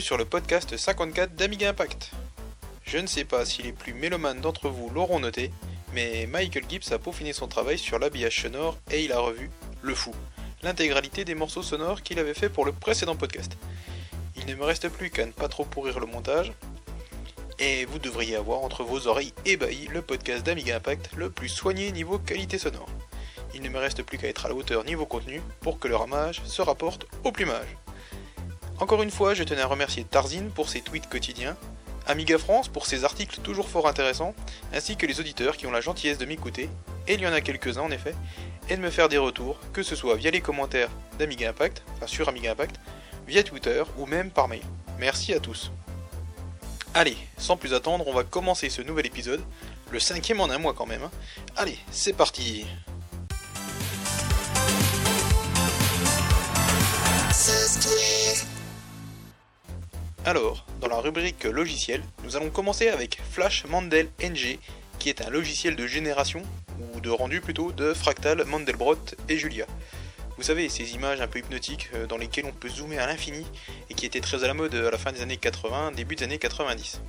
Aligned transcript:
Sur 0.00 0.18
le 0.18 0.24
podcast 0.24 0.76
54 0.76 1.34
d'Amiga 1.36 1.70
Impact. 1.70 2.10
Je 2.84 2.98
ne 2.98 3.06
sais 3.06 3.24
pas 3.24 3.46
si 3.46 3.62
les 3.62 3.72
plus 3.72 3.94
mélomanes 3.94 4.40
d'entre 4.40 4.68
vous 4.68 4.90
l'auront 4.90 5.20
noté, 5.20 5.50
mais 5.94 6.26
Michael 6.26 6.64
Gibbs 6.68 6.92
a 6.92 6.98
peaufiné 6.98 7.32
son 7.32 7.48
travail 7.48 7.78
sur 7.78 7.98
l'habillage 7.98 8.42
sonore 8.42 8.76
et 8.90 9.04
il 9.04 9.12
a 9.12 9.18
revu 9.18 9.50
Le 9.82 9.94
Fou, 9.94 10.12
l'intégralité 10.62 11.24
des 11.24 11.34
morceaux 11.34 11.62
sonores 11.62 12.02
qu'il 12.02 12.18
avait 12.18 12.34
fait 12.34 12.50
pour 12.50 12.64
le 12.64 12.72
précédent 12.72 13.16
podcast. 13.16 13.56
Il 14.36 14.46
ne 14.46 14.54
me 14.54 14.64
reste 14.64 14.88
plus 14.88 15.10
qu'à 15.10 15.24
ne 15.24 15.32
pas 15.32 15.48
trop 15.48 15.64
pourrir 15.64 15.98
le 15.98 16.06
montage, 16.06 16.52
et 17.58 17.86
vous 17.86 17.98
devriez 17.98 18.36
avoir 18.36 18.60
entre 18.60 18.84
vos 18.84 19.06
oreilles 19.06 19.32
ébahies 19.44 19.88
le 19.92 20.02
podcast 20.02 20.44
d'Amiga 20.44 20.76
Impact 20.76 21.10
le 21.16 21.30
plus 21.30 21.48
soigné 21.48 21.90
niveau 21.92 22.18
qualité 22.18 22.58
sonore. 22.58 22.88
Il 23.54 23.62
ne 23.62 23.70
me 23.70 23.78
reste 23.78 24.02
plus 24.02 24.18
qu'à 24.18 24.28
être 24.28 24.46
à 24.46 24.48
la 24.48 24.54
hauteur 24.54 24.84
niveau 24.84 25.06
contenu 25.06 25.40
pour 25.60 25.78
que 25.78 25.88
le 25.88 25.96
ramage 25.96 26.42
se 26.44 26.60
rapporte 26.60 27.06
au 27.24 27.32
plumage. 27.32 27.76
Encore 28.78 29.02
une 29.02 29.10
fois, 29.10 29.32
je 29.32 29.42
tenais 29.42 29.62
à 29.62 29.66
remercier 29.66 30.04
Tarzine 30.04 30.50
pour 30.50 30.68
ses 30.68 30.82
tweets 30.82 31.08
quotidiens, 31.08 31.56
Amiga 32.06 32.36
France 32.36 32.68
pour 32.68 32.86
ses 32.86 33.04
articles 33.04 33.40
toujours 33.40 33.70
fort 33.70 33.88
intéressants, 33.88 34.34
ainsi 34.72 34.96
que 34.96 35.06
les 35.06 35.18
auditeurs 35.18 35.56
qui 35.56 35.66
ont 35.66 35.70
la 35.70 35.80
gentillesse 35.80 36.18
de 36.18 36.26
m'écouter, 36.26 36.68
et 37.08 37.14
il 37.14 37.20
y 37.20 37.26
en 37.26 37.32
a 37.32 37.40
quelques-uns 37.40 37.82
en 37.82 37.90
effet, 37.90 38.14
et 38.68 38.76
de 38.76 38.82
me 38.82 38.90
faire 38.90 39.08
des 39.08 39.16
retours, 39.16 39.58
que 39.72 39.82
ce 39.82 39.96
soit 39.96 40.14
via 40.16 40.30
les 40.30 40.42
commentaires 40.42 40.90
d'Amiga 41.18 41.48
Impact, 41.48 41.82
enfin 41.94 42.06
sur 42.06 42.28
Amiga 42.28 42.52
Impact, 42.52 42.76
via 43.26 43.42
Twitter 43.42 43.82
ou 43.96 44.04
même 44.04 44.30
par 44.30 44.46
mail. 44.46 44.62
Merci 44.98 45.32
à 45.32 45.40
tous. 45.40 45.72
Allez, 46.92 47.16
sans 47.38 47.56
plus 47.56 47.72
attendre, 47.72 48.06
on 48.06 48.14
va 48.14 48.24
commencer 48.24 48.68
ce 48.68 48.82
nouvel 48.82 49.06
épisode, 49.06 49.42
le 49.90 50.00
cinquième 50.00 50.40
en 50.40 50.50
un 50.50 50.58
mois 50.58 50.74
quand 50.74 50.86
même. 50.86 51.02
Hein. 51.02 51.10
Allez, 51.56 51.78
c'est 51.90 52.12
parti 52.12 52.66
Alors, 60.26 60.66
dans 60.80 60.88
la 60.88 60.96
rubrique 60.96 61.44
logiciel, 61.44 62.02
nous 62.24 62.34
allons 62.34 62.50
commencer 62.50 62.88
avec 62.88 63.20
Flash 63.30 63.64
Mandel 63.66 64.08
NG, 64.20 64.58
qui 64.98 65.08
est 65.08 65.22
un 65.22 65.30
logiciel 65.30 65.76
de 65.76 65.86
génération, 65.86 66.42
ou 66.80 66.98
de 66.98 67.10
rendu 67.10 67.40
plutôt, 67.40 67.70
de 67.70 67.94
Fractal, 67.94 68.44
Mandelbrot 68.44 68.96
et 69.28 69.38
Julia. 69.38 69.66
Vous 70.36 70.42
savez, 70.42 70.68
ces 70.68 70.94
images 70.94 71.20
un 71.20 71.28
peu 71.28 71.38
hypnotiques 71.38 71.90
euh, 71.94 72.08
dans 72.08 72.16
lesquelles 72.16 72.44
on 72.44 72.52
peut 72.52 72.68
zoomer 72.68 72.98
à 72.98 73.06
l'infini 73.06 73.46
et 73.88 73.94
qui 73.94 74.04
étaient 74.04 74.20
très 74.20 74.42
à 74.42 74.48
la 74.48 74.54
mode 74.54 74.74
à 74.74 74.90
la 74.90 74.98
fin 74.98 75.12
des 75.12 75.22
années 75.22 75.36
80, 75.36 75.92
début 75.92 76.16
des 76.16 76.24
années 76.24 76.38
90. 76.38 77.00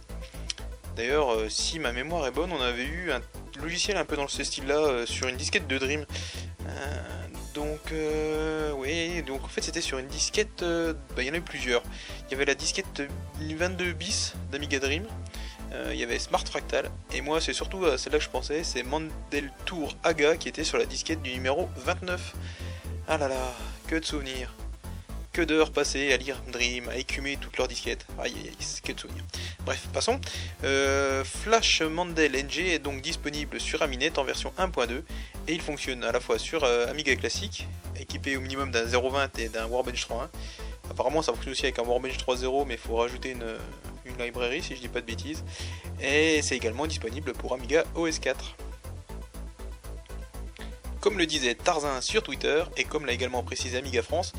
D'ailleurs, 0.96 1.34
euh, 1.34 1.50
si 1.50 1.80
ma 1.80 1.94
mémoire 1.94 2.28
est 2.28 2.32
bonne, 2.32 2.52
on 2.52 2.62
avait 2.62 2.86
eu 2.86 3.12
un 3.12 3.22
logiciel 3.60 3.98
un 3.98 4.06
peu 4.06 4.16
dans 4.16 4.28
ce 4.28 4.44
style-là 4.44 4.78
euh, 4.78 5.06
sur 5.08 5.28
une 5.28 5.38
disquette 5.38 5.66
de 5.66 5.80
Dream. 5.80 6.06
Donc, 7.58 7.92
euh, 7.92 8.72
oui, 8.78 9.24
donc 9.24 9.44
en 9.44 9.48
fait 9.48 9.64
c'était 9.64 9.82
sur 9.82 9.98
une 9.98 10.06
disquette, 10.06 10.62
euh, 10.62 10.94
bah, 11.16 11.24
il 11.24 11.26
y 11.26 11.30
en 11.30 11.34
avait 11.34 11.42
plusieurs. 11.42 11.82
Il 12.28 12.32
y 12.32 12.36
avait 12.36 12.46
la 12.46 12.54
disquette 12.54 13.02
22 13.42 13.94
bis 13.94 14.36
d'Amiga 14.52 14.78
Dream, 14.78 15.08
euh, 15.74 15.90
il 15.92 16.00
y 16.00 16.04
avait 16.04 16.20
Smart 16.20 16.46
Fractal, 16.46 16.92
et 17.12 17.22
moi 17.22 17.42
c'est 17.42 17.54
surtout 17.54 17.84
celle-là 17.98 18.20
que 18.20 18.24
je 18.24 18.30
pensais, 18.30 18.64
c'est 18.64 18.84
Mandel 18.84 19.52
Tour 19.66 19.98
Aga 20.04 20.38
qui 20.38 20.50
était 20.50 20.64
sur 20.64 20.78
la 20.78 20.86
disquette 20.86 21.24
du 21.24 21.34
numéro 21.34 21.68
29. 21.78 22.36
Ah 23.08 23.18
là 23.18 23.28
là, 23.28 23.56
que 23.88 23.96
de 23.96 24.06
souvenirs 24.06 24.54
que 25.38 25.44
d'heures 25.44 25.72
passées 25.72 26.12
à 26.14 26.18
lire 26.18 26.42
Dream, 26.52 26.90
à 26.90 26.98
écumer 26.98 27.38
toutes 27.40 27.58
leurs 27.58 27.68
disquettes. 27.68 28.08
Aïe 28.18 28.34
aïe 28.36 28.48
aïe, 28.48 28.82
que 28.84 28.92
de 28.92 29.00
souvenirs. 29.00 29.24
Bref, 29.66 29.88
passons. 29.94 30.20
Euh, 30.64 31.24
Flash 31.24 31.84
Mandel 31.84 32.32
NG 32.32 32.62
est 32.62 32.80
donc 32.80 33.04
disponible 33.04 33.60
sur 33.60 33.84
Aminet 33.84 34.18
en 34.18 34.24
version 34.24 34.52
1.2 34.58 35.04
et 35.48 35.54
il 35.54 35.62
fonctionne 35.62 36.04
à 36.04 36.12
la 36.12 36.20
fois 36.20 36.38
sur 36.38 36.64
euh, 36.64 36.88
Amiga 36.88 37.16
classique, 37.16 37.68
équipé 38.00 38.38
au 38.38 38.42
minimum 38.42 38.72
d'un 38.72 38.86
0.20 38.86 39.40
et 39.40 39.50
d'un 39.50 39.66
Warbench 39.68 40.08
3.1. 40.08 40.28
Apparemment 40.90 41.22
ça 41.22 41.32
fonctionne 41.34 41.52
aussi 41.52 41.64
avec 41.64 41.80
un 41.80 41.84
Warbench 41.84 42.18
3.0 42.18 42.66
mais 42.68 42.76
il 42.76 42.80
faut 42.80 42.96
rajouter 42.96 43.32
une, 43.32 43.46
une 44.06 44.24
librairie 44.24 44.64
si 44.64 44.76
je 44.76 44.82
dis 44.82 44.88
pas 44.88 45.02
de 45.02 45.06
bêtises. 45.06 45.44
Et 46.02 46.42
c'est 46.42 46.56
également 46.56 46.88
disponible 46.88 47.34
pour 47.34 47.54
Amiga 47.54 47.84
OS 47.96 48.20
4. 48.20 48.56
Comme 51.00 51.18
le 51.18 51.26
disait 51.26 51.56
Tarzan 51.56 52.02
sur 52.02 52.24
Twitter, 52.24 52.64
et 52.76 52.84
comme 52.84 53.06
l'a 53.06 53.14
également 53.14 53.44
précisé 53.44 53.78
Amiga 53.78 54.02
France, 54.02 54.34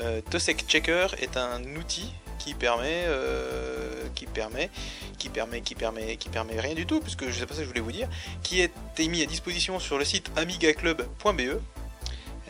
euh, 0.00 0.20
Tosec 0.30 0.64
Checker 0.66 1.08
est 1.20 1.36
un 1.36 1.62
outil 1.76 2.12
qui 2.44 2.52
permet, 2.52 3.04
euh, 3.06 4.04
qui 4.14 4.26
permet, 4.26 4.68
qui 5.16 5.30
permet, 5.30 5.62
qui 5.62 5.74
permet, 5.74 6.16
qui 6.18 6.28
permet 6.28 6.60
rien 6.60 6.74
du 6.74 6.84
tout, 6.84 7.00
puisque 7.00 7.26
je 7.26 7.32
sais 7.32 7.46
pas 7.46 7.54
ce 7.54 7.60
que 7.60 7.64
je 7.64 7.68
voulais 7.68 7.80
vous 7.80 7.92
dire, 7.92 8.06
qui 8.42 8.60
est 8.60 8.70
mis 9.08 9.22
à 9.22 9.26
disposition 9.26 9.80
sur 9.80 9.96
le 9.96 10.04
site 10.04 10.30
amigaclub.be. 10.36 11.40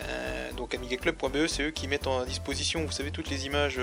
Euh, 0.03 0.53
donc 0.57 0.75
amigaclub.be, 0.75 1.47
c'est 1.47 1.63
eux 1.63 1.71
qui 1.71 1.87
mettent 1.87 2.09
en 2.09 2.25
disposition, 2.25 2.85
vous 2.85 2.91
savez, 2.91 3.13
toutes 3.13 3.31
les 3.31 3.47
images 3.47 3.79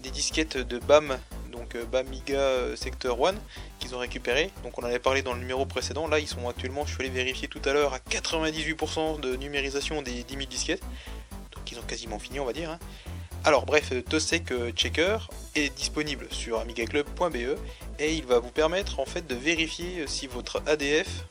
des 0.00 0.10
disquettes 0.10 0.58
de 0.58 0.78
BAM, 0.78 1.18
donc 1.50 1.74
Bamiga 1.90 2.76
Sector 2.76 3.26
1, 3.26 3.34
qu'ils 3.78 3.94
ont 3.94 3.98
récupéré. 4.00 4.50
Donc 4.62 4.76
on 4.76 4.82
en 4.82 4.86
avait 4.86 4.98
parlé 4.98 5.22
dans 5.22 5.32
le 5.32 5.40
numéro 5.40 5.64
précédent. 5.64 6.06
Là, 6.06 6.18
ils 6.18 6.28
sont 6.28 6.46
actuellement, 6.50 6.84
je 6.84 6.92
suis 6.92 7.00
allé 7.00 7.08
vérifier 7.08 7.48
tout 7.48 7.62
à 7.64 7.72
l'heure, 7.72 7.94
à 7.94 7.98
98% 7.98 9.20
de 9.20 9.36
numérisation 9.36 10.02
des 10.02 10.22
10 10.22 10.34
000 10.34 10.46
disquettes 10.50 10.82
qu'ils 11.64 11.78
ont 11.78 11.82
quasiment 11.82 12.18
fini, 12.18 12.40
on 12.40 12.44
va 12.44 12.52
dire. 12.52 12.70
Hein. 12.70 12.78
Alors 13.46 13.66
bref, 13.66 13.92
Tosec 14.08 14.54
Checker 14.74 15.18
est 15.54 15.76
disponible 15.76 16.26
sur 16.30 16.60
amigaclub.be 16.60 17.58
et 17.98 18.14
il 18.14 18.24
va 18.24 18.38
vous 18.38 18.50
permettre 18.50 19.00
en 19.00 19.04
fait 19.04 19.26
de 19.26 19.34
vérifier 19.34 20.06
si 20.06 20.26
votre 20.26 20.62
ADF 20.66 21.26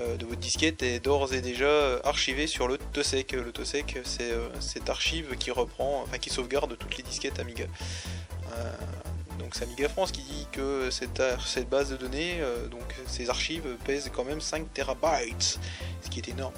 euh, 0.00 0.16
de 0.16 0.24
votre 0.24 0.40
disquette 0.40 0.82
est 0.82 0.98
d'ores 0.98 1.34
et 1.34 1.42
déjà 1.42 1.98
archivé 2.04 2.46
sur 2.46 2.68
le 2.68 2.78
Tosec. 2.78 3.32
Le 3.32 3.52
Tosec, 3.52 3.98
c'est 4.04 4.32
euh, 4.32 4.48
cette 4.60 4.88
archive 4.88 5.36
qui 5.38 5.50
reprend, 5.50 6.04
enfin 6.04 6.16
qui 6.16 6.30
sauvegarde 6.30 6.74
toutes 6.78 6.96
les 6.96 7.02
disquettes 7.02 7.38
Amiga. 7.38 7.64
Euh, 8.56 8.72
donc 9.38 9.54
c'est 9.54 9.64
Amiga 9.64 9.90
France 9.90 10.10
qui 10.10 10.22
dit 10.22 10.46
que 10.50 10.88
cette, 10.90 11.20
base 11.68 11.90
de 11.90 11.98
données, 11.98 12.38
donc 12.70 12.94
ces 13.06 13.28
archives 13.28 13.76
pèsent 13.84 14.10
quand 14.12 14.24
même 14.24 14.40
5 14.40 14.72
terabytes, 14.72 15.60
ce 16.02 16.08
qui 16.08 16.20
est 16.20 16.28
énorme. 16.28 16.54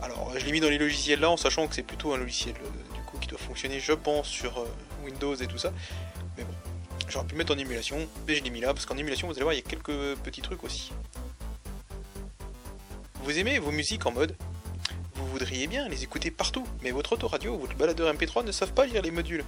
Alors, 0.00 0.32
je 0.38 0.44
l'ai 0.44 0.52
mis 0.52 0.60
dans 0.60 0.70
les 0.70 0.78
logiciels 0.78 1.20
là 1.20 1.30
en 1.30 1.36
sachant 1.36 1.66
que 1.66 1.74
c'est 1.74 1.82
plutôt 1.82 2.12
un 2.12 2.18
logiciel 2.18 2.54
euh, 2.54 2.87
doit 3.28 3.38
fonctionner, 3.38 3.80
je 3.80 3.92
pense, 3.92 4.28
sur 4.28 4.58
euh, 4.58 4.66
Windows 5.04 5.34
et 5.34 5.46
tout 5.46 5.58
ça. 5.58 5.72
Mais 6.36 6.44
bon, 6.44 6.52
j'aurais 7.08 7.26
pu 7.26 7.32
le 7.32 7.38
mettre 7.38 7.54
en 7.54 7.58
émulation, 7.58 8.08
mais 8.26 8.34
je 8.34 8.42
l'ai 8.42 8.50
mis 8.50 8.60
là 8.60 8.74
parce 8.74 8.86
qu'en 8.86 8.96
émulation, 8.96 9.28
vous 9.28 9.34
allez 9.34 9.42
voir, 9.42 9.54
il 9.54 9.58
y 9.58 9.60
a 9.60 9.68
quelques 9.68 10.16
petits 10.18 10.42
trucs 10.42 10.64
aussi. 10.64 10.92
Vous 13.22 13.38
aimez 13.38 13.58
vos 13.58 13.70
musiques 13.70 14.06
en 14.06 14.12
mode 14.12 14.34
Vous 15.14 15.26
voudriez 15.26 15.66
bien 15.66 15.88
les 15.88 16.02
écouter 16.02 16.30
partout, 16.30 16.66
mais 16.82 16.90
votre 16.90 17.12
autoradio 17.12 17.54
ou 17.54 17.58
votre 17.58 17.76
baladeur 17.76 18.12
MP3 18.12 18.44
ne 18.44 18.52
savent 18.52 18.72
pas 18.72 18.86
lire 18.86 19.02
les 19.02 19.10
modules. 19.10 19.44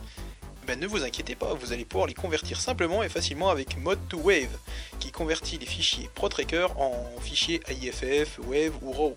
Ben 0.66 0.78
ne 0.78 0.86
vous 0.86 1.02
inquiétez 1.02 1.34
pas, 1.34 1.54
vous 1.54 1.72
allez 1.72 1.84
pouvoir 1.84 2.06
les 2.06 2.14
convertir 2.14 2.60
simplement 2.60 3.02
et 3.02 3.08
facilement 3.08 3.48
avec 3.48 3.78
Mod 3.78 3.98
to 4.08 4.18
Wave, 4.18 4.56
qui 4.98 5.10
convertit 5.10 5.58
les 5.58 5.66
fichiers 5.66 6.10
ProTracker 6.14 6.68
en 6.76 6.92
fichiers 7.20 7.60
AIFF, 7.66 8.38
Wave 8.46 8.72
ou 8.82 8.92
RAW. 8.92 9.16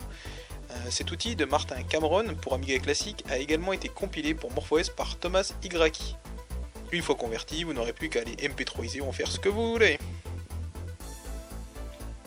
Euh, 0.74 0.90
cet 0.90 1.12
outil 1.12 1.36
de 1.36 1.46
Martin 1.46 1.82
Cameron 1.84 2.36
pour 2.42 2.54
Amiga 2.54 2.78
classique 2.80 3.24
a 3.30 3.38
également 3.38 3.74
été 3.74 3.90
compilé 3.90 4.34
pour 4.34 4.52
MorphOS 4.52 4.92
par 4.96 5.18
Thomas 5.18 5.54
Igraki. 5.64 6.16
Une 6.92 7.02
fois 7.02 7.16
converti, 7.16 7.64
vous 7.64 7.74
n'aurez 7.74 7.94
plus 7.94 8.10
qu'à 8.10 8.22
aller 8.22 8.36
MP3iser 8.36 9.02
ou 9.02 9.08
en 9.08 9.12
faire 9.12 9.28
ce 9.28 9.40
que 9.40 9.50
vous 9.50 9.72
voulez. 9.72 9.98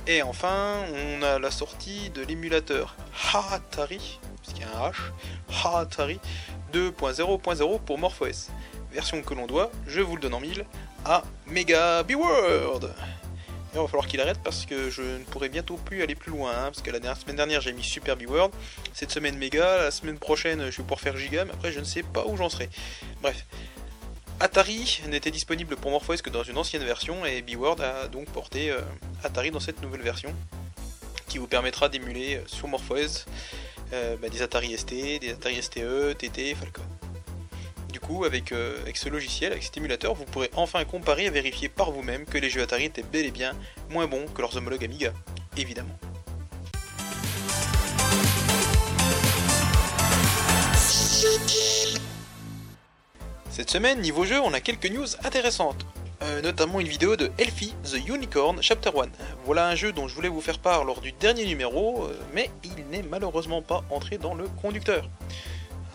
Et 0.06 0.23
enfin, 0.23 0.85
on 0.94 1.23
a 1.23 1.38
la 1.38 1.50
sortie 1.50 2.11
de 2.11 2.23
l'émulateur 2.23 2.97
Hatari, 3.32 4.21
puisqu'il 4.43 4.62
y 4.62 4.65
a 4.65 4.85
un 4.85 4.91
H, 4.91 4.97
Hatari 5.65 6.21
2.0.0 6.73 7.81
pour 7.81 7.99
MorphOS. 7.99 8.50
Version 8.93 9.23
que 9.23 9.35
l'on 9.35 9.47
doit, 9.47 9.71
je 9.87 10.00
vous 10.00 10.17
le 10.17 10.23
donne 10.23 10.35
en 10.35 10.41
mille, 10.41 10.65
à 11.05 11.23
Mega 11.47 12.05
il 13.82 13.84
va 13.84 13.88
falloir 13.88 14.06
qu'il 14.06 14.20
arrête 14.20 14.38
parce 14.43 14.67
que 14.67 14.90
je 14.90 15.02
ne 15.02 15.25
pourrai 15.25 15.49
bientôt 15.49 15.76
plus 15.76 16.02
aller 16.02 16.14
plus 16.14 16.32
loin. 16.32 16.52
Hein, 16.52 16.64
parce 16.67 16.82
que 16.82 16.90
la 16.90 17.14
semaine 17.14 17.37
dernière 17.37 17.61
j'ai 17.61 17.73
mis 17.73 17.82
Super 17.82 18.17
B-World, 18.17 18.52
cette 18.93 19.11
semaine 19.11 19.37
Mega, 19.37 19.78
la 19.78 19.90
semaine 19.90 20.19
prochaine 20.19 20.70
je 20.70 20.76
vais 20.76 20.82
pouvoir 20.82 21.00
faire 21.00 21.17
Giga, 21.17 21.44
mais 21.44 21.52
après 21.52 21.73
je 21.73 21.81
ne 21.81 21.84
sais 21.84 22.02
pas 22.02 22.25
où 22.26 22.37
j'en 22.37 22.49
serai. 22.49 22.69
Bref. 23.23 23.44
Atari 24.38 25.00
n'était 25.08 25.31
disponible 25.31 25.76
pour 25.76 25.90
MorphOS 25.90 26.19
que 26.19 26.28
dans 26.28 26.43
une 26.43 26.58
ancienne 26.58 26.84
version 26.84 27.25
et 27.25 27.40
B-World 27.40 27.81
a 27.81 28.06
donc 28.08 28.26
porté 28.26 28.70
euh, 28.70 28.81
Atari 29.25 29.50
dans 29.50 29.61
cette 29.61 29.81
nouvelle 29.81 30.02
version 30.02 30.34
qui 31.26 31.38
vous 31.38 31.46
permettra 31.46 31.88
d'émuler 31.88 32.37
euh, 32.37 32.43
sur 32.46 32.69
MorphOS 32.69 33.25
euh, 33.93 34.17
bah, 34.20 34.28
des 34.28 34.43
Atari 34.43 34.76
ST, 34.76 34.90
des 35.20 35.31
Atari 35.31 35.62
STE, 35.62 36.17
TT, 36.19 36.55
Falcon. 36.55 36.82
Du 37.97 38.01
coup, 38.01 38.27
avec, 38.27 38.53
euh, 38.53 38.79
avec 38.83 38.99
ce 38.99 39.09
logiciel, 39.09 39.53
avec 39.53 39.65
cet 39.65 39.79
émulateur, 39.79 40.13
vous 40.13 40.27
pourrez 40.27 40.51
enfin 40.55 40.85
comparer 40.85 41.25
et 41.25 41.31
vérifier 41.31 41.71
par 41.71 41.93
vous-même 41.93 42.27
que 42.27 42.37
les 42.37 42.51
jeux 42.51 42.61
Atari 42.61 42.85
étaient 42.85 43.03
bel 43.03 43.25
et 43.25 43.31
bien 43.31 43.55
moins 43.89 44.07
bons 44.07 44.27
que 44.35 44.43
leurs 44.43 44.55
homologues 44.55 44.85
Amiga, 44.85 45.15
évidemment. 45.57 45.99
Cette 53.49 53.71
semaine, 53.71 54.03
niveau 54.03 54.27
jeu, 54.27 54.39
on 54.43 54.53
a 54.53 54.61
quelques 54.61 54.91
news 54.91 55.07
intéressantes. 55.25 55.87
Euh, 56.23 56.43
notamment 56.43 56.81
une 56.81 56.89
vidéo 56.89 57.17
de 57.17 57.31
Elfie 57.39 57.75
The 57.83 58.07
Unicorn 58.07 58.59
Chapter 58.61 58.91
1. 58.91 59.07
Voilà 59.47 59.69
un 59.69 59.75
jeu 59.75 59.93
dont 59.93 60.07
je 60.07 60.15
voulais 60.15 60.29
vous 60.29 60.43
faire 60.43 60.59
part 60.59 60.85
lors 60.85 61.01
du 61.01 61.13
dernier 61.13 61.47
numéro, 61.47 62.05
euh, 62.05 62.15
mais 62.35 62.51
il 62.63 62.85
n'est 62.91 63.03
malheureusement 63.03 63.63
pas 63.63 63.85
entré 63.89 64.19
dans 64.19 64.35
le 64.35 64.49
conducteur. 64.61 65.09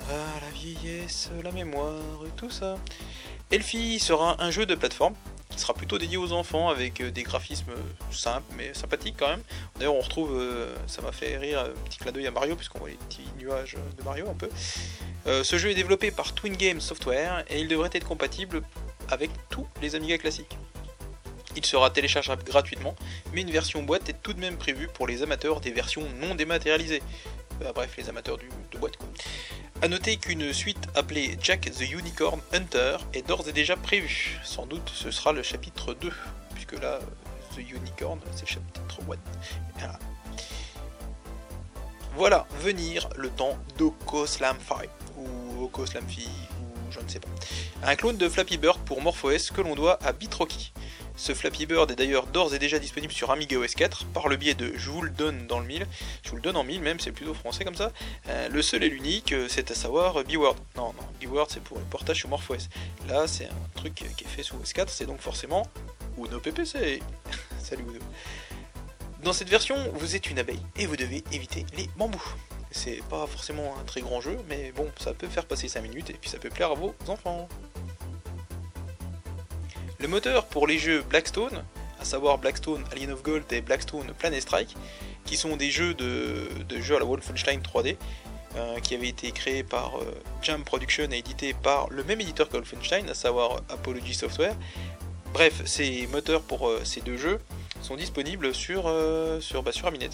Ah, 0.09 0.39
la 0.41 0.49
vieillesse, 0.51 1.29
la 1.43 1.51
mémoire, 1.51 2.01
tout 2.35 2.49
ça. 2.49 2.77
Elfie 3.51 3.99
sera 3.99 4.41
un 4.41 4.51
jeu 4.51 4.65
de 4.65 4.75
plateforme 4.75 5.13
qui 5.49 5.59
sera 5.59 5.73
plutôt 5.73 5.97
dédié 5.97 6.17
aux 6.17 6.31
enfants 6.31 6.69
avec 6.69 7.01
des 7.01 7.23
graphismes 7.23 7.73
simples 8.11 8.53
mais 8.55 8.73
sympathiques 8.73 9.15
quand 9.17 9.27
même. 9.27 9.43
D'ailleurs, 9.77 9.95
on 9.95 10.01
retrouve, 10.01 10.41
ça 10.87 11.01
m'a 11.01 11.11
fait 11.11 11.37
rire, 11.37 11.59
un 11.59 11.83
petit 11.85 11.99
clin 11.99 12.11
d'œil 12.11 12.27
à 12.27 12.31
Mario, 12.31 12.55
puisqu'on 12.55 12.79
voit 12.79 12.89
les 12.89 12.95
petits 12.95 13.27
nuages 13.37 13.75
de 13.97 14.03
Mario 14.03 14.29
un 14.29 14.33
peu. 14.33 14.49
ce 15.43 15.57
jeu 15.57 15.71
est 15.71 15.75
développé 15.75 16.11
par 16.11 16.33
Twin 16.33 16.55
Game 16.55 16.79
Software 16.79 17.43
et 17.49 17.59
il 17.59 17.67
devrait 17.67 17.89
être 17.93 18.07
compatible 18.07 18.61
avec 19.09 19.29
tous 19.49 19.67
les 19.81 19.95
Amiga 19.95 20.17
classiques. 20.17 20.57
Il 21.55 21.65
sera 21.65 21.89
téléchargeable 21.89 22.43
gratuitement, 22.43 22.95
mais 23.33 23.41
une 23.41 23.51
version 23.51 23.83
boîte 23.83 24.07
est 24.09 24.21
tout 24.23 24.33
de 24.33 24.39
même 24.39 24.57
prévue 24.57 24.87
pour 24.87 25.05
les 25.05 25.21
amateurs 25.21 25.59
des 25.59 25.71
versions 25.71 26.07
non 26.21 26.33
dématérialisées. 26.35 27.03
Euh, 27.61 27.73
bref, 27.73 27.93
les 27.97 28.09
amateurs 28.09 28.37
de 28.37 28.77
boîte 28.77 28.95
quoi. 28.97 29.07
A 29.83 29.87
noter 29.87 30.17
qu'une 30.17 30.53
suite 30.53 30.89
appelée 30.93 31.39
Jack 31.41 31.71
the 31.71 31.91
Unicorn 31.91 32.39
Hunter 32.53 32.97
est 33.15 33.27
d'ores 33.27 33.47
et 33.47 33.51
déjà 33.51 33.75
prévue. 33.75 34.39
Sans 34.43 34.67
doute 34.67 34.91
ce 34.93 35.09
sera 35.09 35.33
le 35.33 35.41
chapitre 35.41 35.95
2, 35.95 36.11
puisque 36.53 36.73
là, 36.73 36.99
The 37.55 37.67
Unicorn, 37.67 38.19
c'est 38.35 38.41
le 38.41 38.47
chapitre 38.47 38.99
1. 39.81 39.89
Voilà. 42.15 42.45
venir 42.59 43.09
le 43.15 43.29
temps 43.29 43.57
d'Oko 43.79 44.27
Slam 44.27 44.57
5, 44.69 44.87
ou 45.17 45.63
Oko 45.63 45.87
Slam 45.87 46.03
ou 46.05 46.91
je 46.91 46.99
ne 46.99 47.09
sais 47.09 47.19
pas. 47.19 47.29
Un 47.83 47.95
clone 47.95 48.17
de 48.17 48.29
Flappy 48.29 48.57
Bird 48.57 48.79
pour 48.81 49.01
MorphOS 49.01 49.51
que 49.51 49.61
l'on 49.61 49.73
doit 49.73 49.97
à 50.03 50.11
Bitrocky. 50.11 50.73
Ce 51.15 51.33
Flappy 51.33 51.65
Bird 51.65 51.91
est 51.91 51.95
d'ailleurs 51.95 52.25
d'ores 52.27 52.53
et 52.53 52.59
déjà 52.59 52.79
disponible 52.79 53.13
sur 53.13 53.31
Amiga 53.31 53.57
OS 53.57 53.75
4 53.75 54.05
par 54.05 54.27
le 54.27 54.37
biais 54.37 54.53
de 54.53 54.73
Je 54.75 54.89
vous 54.89 55.01
le 55.01 55.09
donne 55.09 55.45
dans 55.47 55.59
le 55.59 55.65
mille, 55.65 55.85
je 56.23 56.29
vous 56.29 56.37
le 56.37 56.41
donne 56.41 56.55
en 56.55 56.63
mille 56.63 56.81
même, 56.81 56.99
c'est 56.99 57.11
plutôt 57.11 57.33
français 57.33 57.63
comme 57.63 57.75
ça. 57.75 57.91
Euh, 58.27 58.49
le 58.49 58.61
seul 58.61 58.83
et 58.83 58.89
l'unique, 58.89 59.33
euh, 59.33 59.47
c'est 59.49 59.69
à 59.71 59.75
savoir 59.75 60.19
euh, 60.19 60.23
B-Word. 60.23 60.55
Non, 60.75 60.93
non, 60.93 61.03
B-Word 61.21 61.47
c'est 61.49 61.61
pour 61.61 61.77
le 61.77 61.83
portage 61.85 62.17
sur 62.17 62.29
MorphOS. 62.29 62.69
Là, 63.07 63.27
c'est 63.27 63.45
un 63.45 63.69
truc 63.75 63.95
qui 63.95 64.23
est 64.23 64.27
fait 64.27 64.43
sous 64.43 64.55
OS 64.55 64.73
4, 64.73 64.89
c'est 64.89 65.05
donc 65.05 65.19
forcément 65.19 65.67
Uno 66.17 66.39
PPC. 66.39 67.01
Salut 67.59 67.83
Uno. 67.83 67.99
Dans 69.23 69.33
cette 69.33 69.49
version, 69.49 69.75
vous 69.93 70.15
êtes 70.15 70.29
une 70.31 70.39
abeille 70.39 70.61
et 70.75 70.87
vous 70.87 70.95
devez 70.95 71.23
éviter 71.31 71.65
les 71.77 71.87
bambous. 71.97 72.35
C'est 72.71 73.03
pas 73.09 73.27
forcément 73.27 73.75
un 73.79 73.83
très 73.83 74.01
grand 74.01 74.21
jeu, 74.21 74.37
mais 74.47 74.71
bon, 74.71 74.89
ça 74.97 75.13
peut 75.13 75.27
faire 75.27 75.45
passer 75.45 75.67
5 75.67 75.81
minutes 75.81 76.09
et 76.09 76.13
puis 76.13 76.29
ça 76.29 76.39
peut 76.39 76.49
plaire 76.49 76.71
à 76.71 76.75
vos 76.75 76.95
enfants. 77.07 77.47
Le 80.01 80.07
moteur 80.07 80.47
pour 80.47 80.65
les 80.65 80.79
jeux 80.79 81.03
Blackstone, 81.07 81.63
à 81.99 82.05
savoir 82.05 82.39
Blackstone 82.39 82.83
Alien 82.91 83.11
of 83.11 83.21
Gold 83.21 83.43
et 83.51 83.61
Blackstone 83.61 84.11
Planet 84.17 84.41
Strike, 84.41 84.75
qui 85.25 85.37
sont 85.37 85.57
des 85.57 85.69
jeux 85.69 85.93
de, 85.93 86.49
jeux 86.79 86.95
à 86.95 86.99
la 86.99 87.05
Wolfenstein 87.05 87.59
3D, 87.59 87.97
euh, 88.55 88.79
qui 88.79 88.95
avaient 88.95 89.09
été 89.09 89.31
créés 89.31 89.63
par 89.63 89.99
euh, 89.99 90.11
Jam 90.41 90.63
Production 90.63 91.07
et 91.11 91.19
édités 91.19 91.53
par 91.53 91.87
le 91.91 92.03
même 92.03 92.19
éditeur 92.19 92.49
que 92.49 92.53
Wolfenstein, 92.53 93.11
à 93.11 93.13
savoir 93.13 93.61
Apology 93.69 94.15
Software. 94.15 94.55
Bref, 95.33 95.61
ces 95.65 96.07
moteurs 96.07 96.41
pour 96.41 96.67
euh, 96.67 96.81
ces 96.83 97.01
deux 97.01 97.17
jeux 97.17 97.39
sont 97.83 97.95
disponibles 97.95 98.55
sur, 98.55 98.91
sur, 99.39 99.61
bah, 99.61 99.71
sur 99.71 99.85
Aminet. 99.85 100.09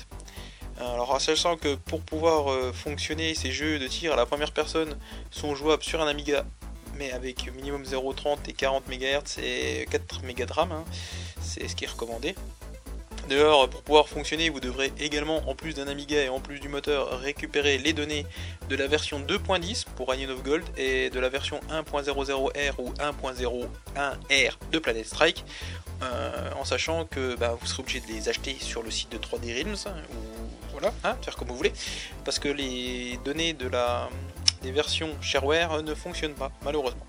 Alors, 0.81 1.19
sachant 1.21 1.55
que 1.55 1.75
pour 1.75 2.01
pouvoir 2.01 2.73
fonctionner, 2.73 3.35
ces 3.35 3.51
jeux 3.51 3.79
de 3.79 3.87
tir 3.87 4.13
à 4.13 4.15
la 4.15 4.25
première 4.25 4.51
personne 4.51 4.97
sont 5.31 5.55
jouables 5.55 5.83
sur 5.83 6.01
un 6.01 6.07
Amiga 6.07 6.45
mais 6.97 7.11
avec 7.11 7.53
minimum 7.53 7.83
0,30 7.83 8.49
et 8.49 8.53
40 8.53 8.87
MHz 8.87 9.39
et 9.43 9.87
4 9.89 10.23
Mb 10.23 10.45
de 10.45 10.53
RAM, 10.53 10.71
hein. 10.71 10.85
c'est 11.41 11.67
ce 11.67 11.75
qui 11.75 11.85
est 11.85 11.89
recommandé. 11.89 12.35
D'ailleurs, 13.29 13.69
pour 13.69 13.81
pouvoir 13.81 14.07
fonctionner, 14.07 14.49
vous 14.49 14.61
devrez 14.61 14.93
également, 14.99 15.49
en 15.49 15.55
plus 15.55 15.73
d'un 15.73 15.87
Amiga 15.87 16.21
et 16.23 16.29
en 16.29 16.39
plus 16.39 16.59
du 16.59 16.69
moteur, 16.69 17.19
récupérer 17.19 17.77
les 17.77 17.91
données 17.91 18.25
de 18.69 18.75
la 18.77 18.87
version 18.87 19.19
2.10 19.19 19.85
pour 19.97 20.11
Alien 20.13 20.29
of 20.31 20.43
Gold 20.43 20.63
et 20.77 21.09
de 21.09 21.19
la 21.19 21.27
version 21.27 21.59
1.00R 21.69 22.73
ou 22.77 22.93
1.01R 22.93 24.51
de 24.71 24.79
Planet 24.79 25.05
Strike, 25.05 25.43
euh, 26.03 26.51
en 26.57 26.63
sachant 26.63 27.03
que 27.03 27.35
bah, 27.35 27.57
vous 27.59 27.67
serez 27.67 27.81
obligé 27.81 27.99
de 27.99 28.07
les 28.07 28.29
acheter 28.29 28.55
sur 28.61 28.81
le 28.81 28.91
site 28.91 29.11
de 29.11 29.17
3D 29.17 29.53
Realms, 29.53 29.75
hein, 29.87 29.95
ou 30.11 30.47
voilà, 30.71 30.93
hein, 31.03 31.17
faire 31.21 31.35
comme 31.35 31.49
vous 31.49 31.57
voulez, 31.57 31.73
parce 32.23 32.39
que 32.39 32.47
les 32.47 33.19
données 33.25 33.53
de 33.53 33.67
la 33.67 34.09
versions 34.71 35.15
shareware 35.21 35.81
ne 35.83 35.93
fonctionnent 35.93 36.35
pas, 36.35 36.51
malheureusement. 36.63 37.05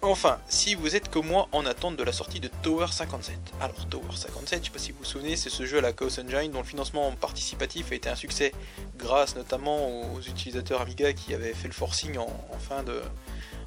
Enfin, 0.00 0.38
si 0.48 0.76
vous 0.76 0.94
êtes 0.94 1.10
comme 1.10 1.26
moi 1.26 1.48
en 1.50 1.66
attente 1.66 1.96
de 1.96 2.04
la 2.04 2.12
sortie 2.12 2.38
de 2.38 2.48
Tower 2.62 2.86
57. 2.88 3.36
Alors 3.60 3.88
Tower 3.88 4.14
57, 4.14 4.60
je 4.60 4.64
sais 4.66 4.72
pas 4.72 4.78
si 4.78 4.92
vous 4.92 4.98
vous 4.98 5.04
souvenez, 5.04 5.34
c'est 5.34 5.50
ce 5.50 5.66
jeu 5.66 5.78
à 5.78 5.80
la 5.80 5.92
Chaos 5.92 6.20
Engine 6.20 6.52
dont 6.52 6.60
le 6.60 6.64
financement 6.64 7.10
participatif 7.12 7.90
a 7.90 7.96
été 7.96 8.08
un 8.08 8.14
succès 8.14 8.52
grâce 8.96 9.34
notamment 9.34 10.12
aux 10.12 10.20
utilisateurs 10.20 10.80
Amiga 10.82 11.12
qui 11.12 11.34
avaient 11.34 11.52
fait 11.52 11.66
le 11.66 11.74
forcing 11.74 12.16
en, 12.16 12.28
fin, 12.60 12.84
de, 12.84 13.02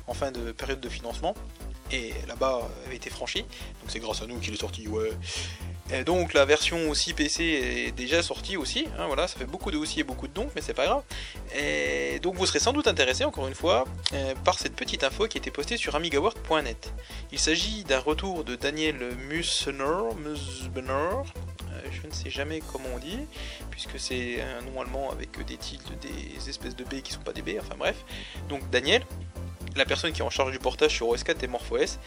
en 0.08 0.14
fin 0.14 0.32
de 0.32 0.54
période 0.54 0.80
de 0.80 0.88
financement. 0.88 1.36
Et 1.92 2.14
là-bas 2.30 2.62
avait 2.86 2.96
été 2.96 3.10
franchi, 3.10 3.42
donc 3.42 3.90
c'est 3.90 4.00
grâce 4.00 4.22
à 4.22 4.26
nous 4.26 4.40
qu'il 4.40 4.54
est 4.54 4.62
sorti, 4.62 4.88
ouais. 4.88 5.12
Donc 6.06 6.34
la 6.34 6.46
version 6.46 6.90
aussi 6.90 7.14
PC 7.14 7.44
est 7.44 7.92
déjà 7.92 8.24
sortie 8.24 8.56
aussi, 8.56 8.88
hein, 8.98 9.08
voilà, 9.08 9.28
ça 9.28 9.38
fait 9.38 9.46
beaucoup 9.46 9.72
de 9.72 9.78
aussi 9.78 10.00
et 10.00 10.04
beaucoup 10.04 10.28
de 10.28 10.34
dons, 10.34 10.50
mais 10.56 10.62
c'est 10.62 10.74
pas 10.74 10.86
grave. 10.86 11.04
Donc 12.22 12.36
vous 12.36 12.46
serez 12.46 12.60
sans 12.60 12.74
doute 12.74 12.88
intéressé, 12.88 13.26
encore 13.26 13.48
une 13.48 13.56
fois, 13.56 13.86
euh, 14.14 14.34
par 14.44 14.60
cette 14.60 14.76
petite 14.76 15.04
info 15.04 15.28
qui 15.28 15.38
a 15.38 15.40
été 15.40 15.52
postée 15.52 15.78
sur 15.78 15.96
AmigaWorld.net. 15.96 16.94
Il 17.32 17.40
s'agit 17.40 17.84
d'un 17.84 18.00
retour 18.00 18.44
de 18.44 18.56
Daniel 18.56 18.98
Mussener, 19.30 19.84
euh, 19.84 20.12
je 21.92 22.08
ne 22.08 22.12
sais 22.12 22.30
jamais 22.30 22.62
comment 22.72 22.90
on 22.96 23.00
dit, 23.00 23.20
puisque 23.70 24.00
c'est 24.00 24.42
un 24.42 24.62
nom 24.62 24.82
allemand 24.82 25.12
avec 25.12 25.44
des 25.46 25.58
tildes, 25.58 25.82
des 26.02 26.50
espèces 26.50 26.76
de 26.76 26.84
B 26.84 27.02
qui 27.02 27.14
sont 27.14 27.22
pas 27.22 27.34
des 27.34 27.42
B, 27.42 27.52
enfin 27.60 27.76
bref. 27.78 27.96
Donc 28.50 28.70
Daniel, 28.70 29.04
la 29.76 29.86
personne 29.86 30.12
qui 30.12 30.22
est 30.22 30.26
en 30.26 30.30
charge 30.30 30.52
du 30.52 30.60
portage 30.60 30.92
sur 30.92 31.08
OS4 31.08 31.44
et 31.44 31.48
MorphOS. 31.48 31.98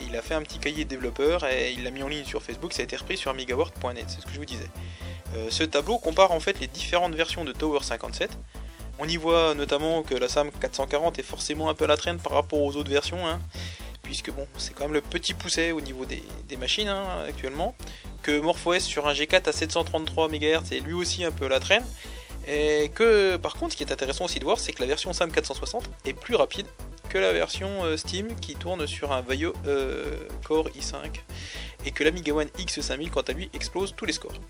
il 0.00 0.16
a 0.16 0.22
fait 0.22 0.34
un 0.34 0.42
petit 0.42 0.58
cahier 0.58 0.84
développeur 0.84 1.46
et 1.46 1.72
il 1.72 1.84
l'a 1.84 1.90
mis 1.90 2.02
en 2.02 2.08
ligne 2.08 2.24
sur 2.24 2.42
Facebook, 2.42 2.72
ça 2.72 2.82
a 2.82 2.84
été 2.84 2.96
repris 2.96 3.16
sur 3.16 3.30
amigaword.net, 3.30 4.04
c'est 4.08 4.20
ce 4.20 4.26
que 4.26 4.32
je 4.32 4.38
vous 4.38 4.44
disais. 4.44 4.68
Euh, 5.34 5.48
ce 5.50 5.64
tableau 5.64 5.98
compare 5.98 6.32
en 6.32 6.40
fait 6.40 6.60
les 6.60 6.66
différentes 6.66 7.14
versions 7.14 7.44
de 7.44 7.52
Tower 7.52 7.80
57. 7.82 8.30
On 8.98 9.06
y 9.06 9.16
voit 9.16 9.54
notamment 9.54 10.02
que 10.02 10.14
la 10.14 10.28
SAM 10.28 10.50
440 10.50 11.18
est 11.18 11.22
forcément 11.22 11.68
un 11.68 11.74
peu 11.74 11.84
à 11.84 11.88
la 11.88 11.96
traîne 11.96 12.18
par 12.18 12.32
rapport 12.32 12.62
aux 12.62 12.76
autres 12.76 12.90
versions, 12.90 13.26
hein, 13.26 13.40
puisque 14.02 14.30
bon, 14.30 14.46
c'est 14.56 14.74
quand 14.74 14.84
même 14.84 14.94
le 14.94 15.02
petit 15.02 15.34
pousset 15.34 15.72
au 15.72 15.82
niveau 15.82 16.06
des, 16.06 16.22
machines 16.56 16.88
hein, 16.88 17.04
actuellement. 17.28 17.74
Que 18.22 18.40
MorphOS 18.40 18.80
sur 18.80 19.06
un 19.06 19.12
G4 19.12 19.48
à 19.48 19.52
733 19.52 20.28
MHz 20.28 20.72
est 20.72 20.80
lui 20.80 20.94
aussi 20.94 21.24
un 21.24 21.30
peu 21.30 21.46
à 21.46 21.48
la 21.48 21.60
traîne. 21.60 21.84
Et 22.46 22.90
que 22.94 23.36
par 23.36 23.54
contre, 23.54 23.72
ce 23.72 23.76
qui 23.76 23.84
est 23.84 23.92
intéressant 23.92 24.24
aussi 24.24 24.38
de 24.38 24.44
voir, 24.44 24.58
c'est 24.58 24.72
que 24.72 24.80
la 24.80 24.86
version 24.86 25.12
SAM 25.12 25.32
460 25.32 25.88
est 26.04 26.12
plus 26.12 26.36
rapide 26.36 26.66
que 27.08 27.18
la 27.18 27.32
version 27.32 27.84
euh, 27.84 27.96
Steam 27.96 28.34
qui 28.40 28.54
tourne 28.54 28.86
sur 28.86 29.12
un 29.12 29.20
Vaio 29.20 29.52
euh, 29.66 30.28
Core 30.44 30.68
i5 30.70 31.20
et 31.84 31.90
que 31.90 32.04
l'Amiga 32.04 32.32
One 32.34 32.48
X5000 32.58 33.10
quant 33.10 33.22
à 33.22 33.32
lui 33.32 33.50
explose 33.52 33.94
tous 33.96 34.04
les 34.04 34.12
scores. 34.12 34.40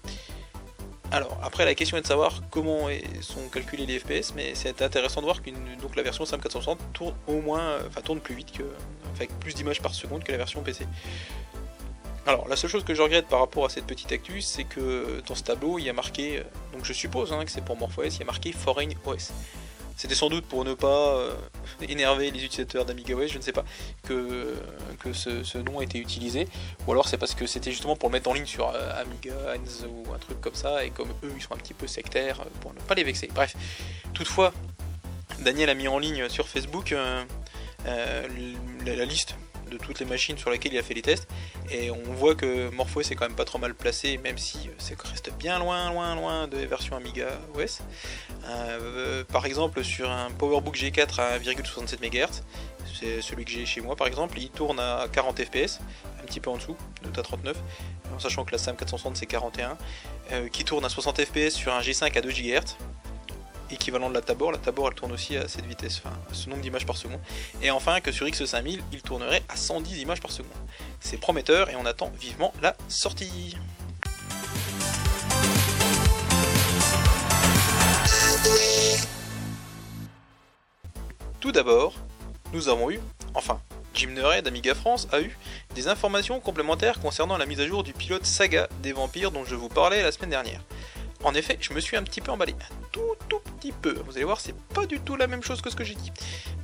Alors 1.12 1.38
après 1.42 1.64
la 1.64 1.74
question 1.74 1.96
est 1.96 2.02
de 2.02 2.06
savoir 2.06 2.42
comment 2.50 2.88
sont 3.20 3.48
calculés 3.48 3.86
les 3.86 3.98
FPS, 3.98 4.34
mais 4.34 4.54
c'est 4.54 4.82
intéressant 4.82 5.20
de 5.20 5.26
voir 5.26 5.40
que 5.42 5.50
la 5.96 6.02
version 6.02 6.24
SAM 6.24 6.40
460 6.40 6.78
tourne 6.92 7.14
au 7.26 7.40
moins, 7.40 7.60
euh, 7.60 7.80
enfin 7.88 8.00
tourne 8.00 8.20
plus 8.20 8.34
vite 8.34 8.52
que, 8.52 8.64
avec 9.14 9.30
plus 9.38 9.54
d'images 9.54 9.80
par 9.80 9.94
seconde 9.94 10.24
que 10.24 10.32
la 10.32 10.38
version 10.38 10.62
PC. 10.62 10.86
Alors, 12.26 12.49
la 12.49 12.56
seule 12.56 12.68
chose 12.68 12.83
que 12.83 12.92
je 12.92 13.02
regrette 13.02 13.28
par 13.28 13.38
rapport 13.38 13.66
à 13.66 13.68
cette 13.68 13.87
petite 13.87 14.11
actu, 14.11 14.40
c'est 14.40 14.64
que 14.64 15.23
dans 15.28 15.37
ce 15.37 15.45
tableau, 15.45 15.78
il 15.78 15.85
y 15.85 15.90
a 15.90 15.92
marqué, 15.92 16.38
euh, 16.38 16.42
donc 16.73 16.85
je 16.85 16.92
suppose 16.92 17.33
hein, 17.33 17.45
que 17.45 17.50
c'est 17.52 17.64
pour 17.64 17.78
MorphOS, 17.78 18.06
il 18.06 18.18
y 18.18 18.23
a 18.23 18.26
marqué 18.26 18.50
Foreign 18.50 18.92
OS. 19.04 19.30
C'était 19.97 20.16
sans 20.16 20.28
doute 20.28 20.45
pour 20.45 20.64
ne 20.64 20.75
pas 20.75 21.18
euh, 21.18 21.35
énerver 21.88 22.33
les 22.33 22.45
utilisateurs 22.45 22.85
d'AmigaOS, 22.85 23.28
je 23.28 23.38
ne 23.38 23.42
sais 23.42 23.52
pas, 23.52 23.64
que, 24.02 24.56
que 24.99 25.12
ce, 25.12 25.59
nom 25.59 25.78
a 25.78 25.85
été 25.85 26.00
utilisé. 26.00 26.49
Ou 26.88 26.92
alors 26.92 27.06
c'est 27.06 27.16
parce 27.16 27.37
que 27.37 27.47
c'était 27.47 27.71
justement 27.71 27.95
pour 27.95 28.09
le 28.09 28.14
mettre 28.14 28.28
en 28.28 28.35
ligne 28.35 28.45
sur 28.45 28.71
euh, 28.71 29.00
Amiga 29.00 29.54
ou 29.88 30.12
un 30.12 30.18
truc 30.18 30.40
comme 30.40 30.56
ça, 30.56 30.85
et 30.85 30.90
comme 30.90 31.11
eux 31.23 31.33
ils 31.37 31.42
sont 31.42 31.54
un 31.54 31.59
petit 31.59 31.75
peu 31.75 31.87
sectaires, 31.87 32.45
pour 32.61 32.75
ne 32.75 32.80
pas 32.80 32.97
les 32.97 33.04
vexer. 33.04 33.28
Bref, 33.33 33.54
toutefois, 34.14 34.52
Daniel 35.38 35.71
a 35.71 35.75
mis 35.75 35.87
en 35.87 36.00
ligne 36.00 36.28
sur 36.28 36.49
Facebook 36.49 36.92
la, 37.85 39.04
liste 39.04 39.37
de 39.70 39.78
toutes 39.78 40.00
les 40.00 40.06
machines 40.06 40.38
sur 40.38 40.50
lesquelles 40.50 40.75
il 40.75 40.78
a 40.78 40.82
fait 40.82 40.94
les 40.94 41.02
tests. 41.02 41.28
Et 41.70 41.90
on 41.90 42.12
voit 42.12 42.35
que 42.35 42.70
MorphOS 42.70 43.00
est 43.00 43.14
quand 43.14 43.26
même 43.26 43.37
pas 43.37 43.44
trop 43.44 43.58
mal 43.58 43.75
placé, 43.75 44.18
même 44.18 44.38
si 44.38 44.70
ça 44.78 44.94
reste 45.04 45.32
bien 45.38 45.58
loin, 45.58 45.90
loin, 45.90 46.14
loin 46.14 46.49
des 46.49 46.66
versions 46.66 46.96
Amiga 46.96 47.28
OS. 47.54 47.80
Euh, 48.44 49.25
par 49.25 49.46
exemple, 49.46 49.82
sur 49.85 50.11
un 50.11 50.30
PowerBook 50.30 50.76
G4 50.76 51.20
à 51.20 51.38
1,67 51.38 51.99
MHz, 52.00 52.42
c'est 52.99 53.20
celui 53.20 53.44
que 53.44 53.50
j'ai 53.50 53.66
chez 53.66 53.80
moi 53.80 53.96
par 53.96 54.06
exemple, 54.06 54.38
il 54.38 54.50
tourne 54.50 54.80
à 54.80 55.06
40 55.12 55.42
fps, 55.44 55.80
un 56.20 56.25
petit 56.25 56.40
peu 56.40 56.50
en 56.50 56.56
dessous, 56.56 56.76
de 57.02 57.20
à 57.20 57.23
39, 57.23 57.56
en 58.14 58.18
sachant 58.18 58.44
que 58.44 58.52
la 58.52 58.58
SAM 58.58 58.76
460 58.76 59.16
c'est 59.16 59.26
41, 59.26 59.76
euh, 60.32 60.49
qui 60.49 60.64
tourne 60.64 60.85
à 60.85 60.88
60 60.88 61.25
fps 61.25 61.54
sur 61.54 61.75
un 61.75 61.80
G5 61.80 62.16
à 62.16 62.20
2 62.20 62.30
GHz, 62.30 62.76
équivalent 63.70 64.08
de 64.08 64.14
la 64.14 64.23
Tabor. 64.23 64.52
La 64.52 64.58
Tabor 64.58 64.88
elle 64.88 64.94
tourne 64.94 65.12
aussi 65.12 65.37
à 65.37 65.49
cette 65.49 65.66
vitesse, 65.66 66.00
enfin 66.04 66.16
à 66.30 66.35
ce 66.35 66.49
nombre 66.49 66.62
d'images 66.62 66.87
par 66.87 66.96
seconde. 66.96 67.20
Et 67.62 67.70
enfin 67.70 68.00
que 68.00 68.12
sur 68.12 68.26
X5000 68.26 68.80
il 68.92 69.02
tournerait 69.02 69.42
à 69.49 69.56
110 69.56 70.00
images 70.00 70.20
par 70.20 70.30
seconde. 70.30 70.52
C'est 71.00 71.18
prometteur 71.18 71.70
et 71.70 71.76
on 71.76 71.87
attend 71.87 72.11
vivement 72.18 72.52
la 72.62 72.76
sortie. 72.88 73.56
Tout 81.40 81.52
d'abord, 81.52 81.94
nous 82.52 82.68
avons 82.68 82.90
eu, 82.90 82.99
enfin, 83.35 83.61
Jim 83.94 84.11
Neray 84.11 84.42
d'Amiga 84.42 84.75
France 84.75 85.08
a 85.12 85.20
eu 85.20 85.38
des 85.75 85.88
informations 85.88 86.38
complémentaires 86.40 87.00
concernant 87.00 87.38
la 87.38 87.46
mise 87.46 87.61
à 87.61 87.66
jour 87.66 87.82
du 87.82 87.92
pilote 87.92 88.26
Saga 88.26 88.68
des 88.82 88.92
vampires 88.92 89.30
dont 89.30 89.44
je 89.44 89.54
vous 89.54 89.68
parlais 89.68 90.02
la 90.02 90.12
semaine 90.12 90.30
dernière. 90.30 90.61
En 91.25 91.35
effet, 91.35 91.56
je 91.61 91.73
me 91.73 91.80
suis 91.80 91.96
un 91.96 92.02
petit 92.02 92.20
peu 92.20 92.30
emballé, 92.30 92.54
tout 92.92 93.14
tout 93.28 93.36
peu. 93.73 93.94
Vous 94.06 94.16
allez 94.16 94.25
voir, 94.25 94.40
c'est 94.40 94.56
pas 94.75 94.87
du 94.87 95.00
tout 95.00 95.16
la 95.16 95.26
même 95.26 95.42
chose 95.42 95.61
que 95.61 95.70
ce 95.70 95.76
que 95.76 95.85
j'ai 95.85 95.94
dit. 95.94 96.12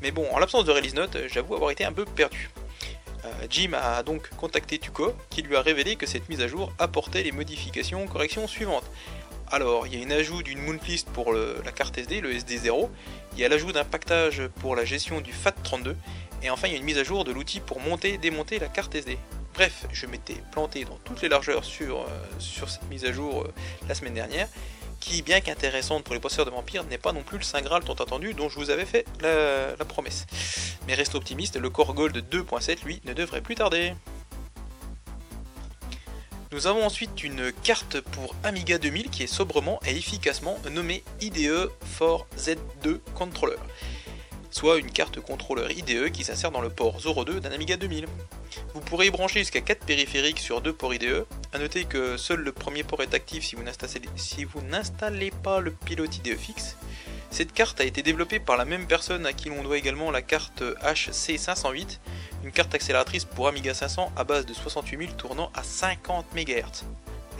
Mais 0.01 0.11
bon, 0.11 0.27
en 0.33 0.39
l'absence 0.39 0.65
de 0.65 0.73
release 0.73 0.95
note, 0.95 1.17
j'avoue 1.29 1.55
avoir 1.55 1.71
été 1.71 1.85
un 1.85 1.93
peu 1.93 2.05
perdu. 2.05 2.51
Euh, 3.25 3.29
Jim 3.49 3.73
a 3.75 4.03
donc 4.03 4.31
contacté 4.31 4.79
Tuco, 4.79 5.15
qui 5.31 5.43
lui 5.43 5.57
a 5.57 5.63
révélé 5.63 5.97
que 5.97 6.07
cette 6.07 6.29
mise 6.29 6.41
à 6.41 6.49
jour 6.49 6.73
apportait 6.79 7.23
les 7.23 7.33
modifications 7.33 8.07
corrections 8.07 8.49
suivantes. 8.49 8.89
Alors, 9.51 9.87
il 9.87 9.95
y 9.95 10.01
a 10.01 10.03
une 10.03 10.13
ajout 10.13 10.43
d'une 10.43 10.61
moontlist 10.61 11.09
pour 11.11 11.35
la 11.35 11.73
carte 11.73 11.99
SD, 11.99 12.23
le 12.23 12.33
SD0, 12.33 12.89
il 13.35 13.39
y 13.39 13.45
a 13.45 13.49
l'ajout 13.49 13.71
d'un 13.71 13.85
pactage 13.85 14.43
pour 14.61 14.75
la 14.75 14.87
gestion 14.87 15.21
du 15.21 15.33
FAT32, 15.33 15.95
et 16.43 16.49
enfin 16.49 16.69
il 16.69 16.73
y 16.73 16.75
a 16.75 16.79
une 16.79 16.85
mise 16.85 16.97
à 16.97 17.05
jour 17.05 17.25
de 17.25 17.33
l'outil 17.33 17.61
pour 17.61 17.79
monter 17.79 18.15
et 18.15 18.19
démonter 18.19 18.59
la 18.59 18.69
carte 18.69 18.95
SD. 18.95 19.19
Bref, 19.55 19.87
je 19.93 20.07
m'étais 20.07 20.37
planté 20.53 20.85
dans 20.85 20.97
toutes 21.05 21.21
les 21.21 21.29
largeurs 21.29 21.65
sur, 21.65 22.01
euh, 22.01 22.07
cette 22.39 22.89
mise 22.89 23.05
à 23.05 23.13
jour 23.13 23.43
euh, 23.43 23.53
la 23.89 23.95
semaine 23.95 24.15
dernière, 24.15 24.49
qui, 25.03 25.23
bien 25.23 25.41
qu'intéressante 25.41 26.05
pour 26.05 26.15
les 26.15 26.21
possesseurs 26.21 26.47
de 26.47 26.51
vampires, 26.51 26.85
n'est 26.85 26.97
pas 26.97 27.13
non 27.13 27.23
plus 27.23 27.37
le 27.37 27.43
Saint 27.43 27.61
Graal 27.61 27.83
tant 27.83 27.95
attendu 27.95 28.35
dont 28.35 28.49
je 28.49 28.59
vous 28.59 28.71
avais 28.71 28.87
fait 28.87 29.05
la, 29.21 29.85
promesse. 29.85 30.27
Mais 30.87 30.95
reste 30.95 31.17
optimiste, 31.17 31.57
le 31.57 31.69
Core 31.69 31.93
Gold 31.95 32.17
2.7, 32.31 32.85
lui, 32.85 33.03
ne 33.05 33.13
devrait 33.13 33.41
plus 33.41 33.57
tarder. 33.57 33.95
Nous 36.53 36.67
avons 36.67 36.85
ensuite 36.85 37.25
une 37.25 37.53
carte 37.65 38.01
pour 38.01 38.37
Amiga 38.45 38.79
2000 38.79 39.11
qui 39.11 39.25
est 39.25 39.27
sobrement 39.27 39.81
et 39.85 39.91
efficacement 39.91 40.57
nommée 40.71 41.03
IDE 41.21 41.71
for 41.85 42.27
Z2 42.39 43.01
Controller, 43.15 43.57
soit 44.51 44.79
une 44.79 44.91
carte 44.91 45.19
contrôleur 45.19 45.71
IDE 45.71 46.13
qui 46.13 46.23
s'insère 46.25 46.53
dans 46.53 46.61
le 46.61 46.71
port 46.71 46.99
02 47.01 47.41
d'un 47.41 47.51
Amiga 47.51 47.77
2000. 47.77 48.07
Vous 48.75 48.81
pourrez 48.81 49.07
y 49.07 49.11
brancher 49.11 49.41
jusqu'à 49.41 49.63
4 49.63 49.85
périphériques 49.85 50.39
sur 50.39 50.61
2 50.61 50.73
ports 50.73 50.95
IDE. 50.95 51.27
A 51.55 51.59
noter 51.59 51.85
que 51.85 52.17
seul 52.17 52.41
le 52.41 52.51
premier 52.51 52.83
port 52.83 53.03
est 53.03 53.13
actif 53.13 53.45
si 53.45 53.57
vous 54.45 54.63
n'installez 54.63 55.31
pas 55.31 55.61
le 55.61 55.71
pilote 55.71 56.17
IDE 56.17 56.39
fixe. 56.39 56.77
Cette 57.31 57.53
carte 57.53 57.79
a 57.81 57.85
été 57.85 58.03
développée 58.03 58.41
par 58.41 58.57
la 58.57 58.65
même 58.65 58.87
personne 58.87 59.27
à 59.27 59.35
qui 59.35 59.51
l'on 59.51 59.63
doit 59.63 59.77
également 59.77 60.11
la 60.11 60.23
carte 60.23 60.63
HC508, 60.83 61.99
une 62.45 62.53
carte 62.53 62.75
accélératrice 62.75 63.27
pour 63.27 63.49
Amiga 63.49 63.75
500 63.75 64.13
à 64.17 64.25
base 64.25 64.47
de 64.47 64.55
68 64.55 64.99
000 64.99 65.13
tournant 65.13 65.51
à 65.55 65.63
50 65.63 66.35
MHz. 66.35 66.85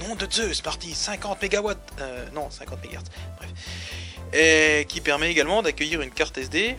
Nom 0.01 0.15
de 0.15 0.31
Zeus, 0.31 0.61
parti 0.61 0.95
50 0.95 1.43
MW 1.43 1.73
Non, 2.35 2.51
50 2.51 2.85
MHz, 2.85 3.03
bref. 3.39 3.51
Et 4.35 4.85
qui 4.89 5.01
permet 5.01 5.31
également 5.31 5.63
d'accueillir 5.63 6.03
une 6.03 6.11
carte 6.11 6.37
SD. 6.37 6.77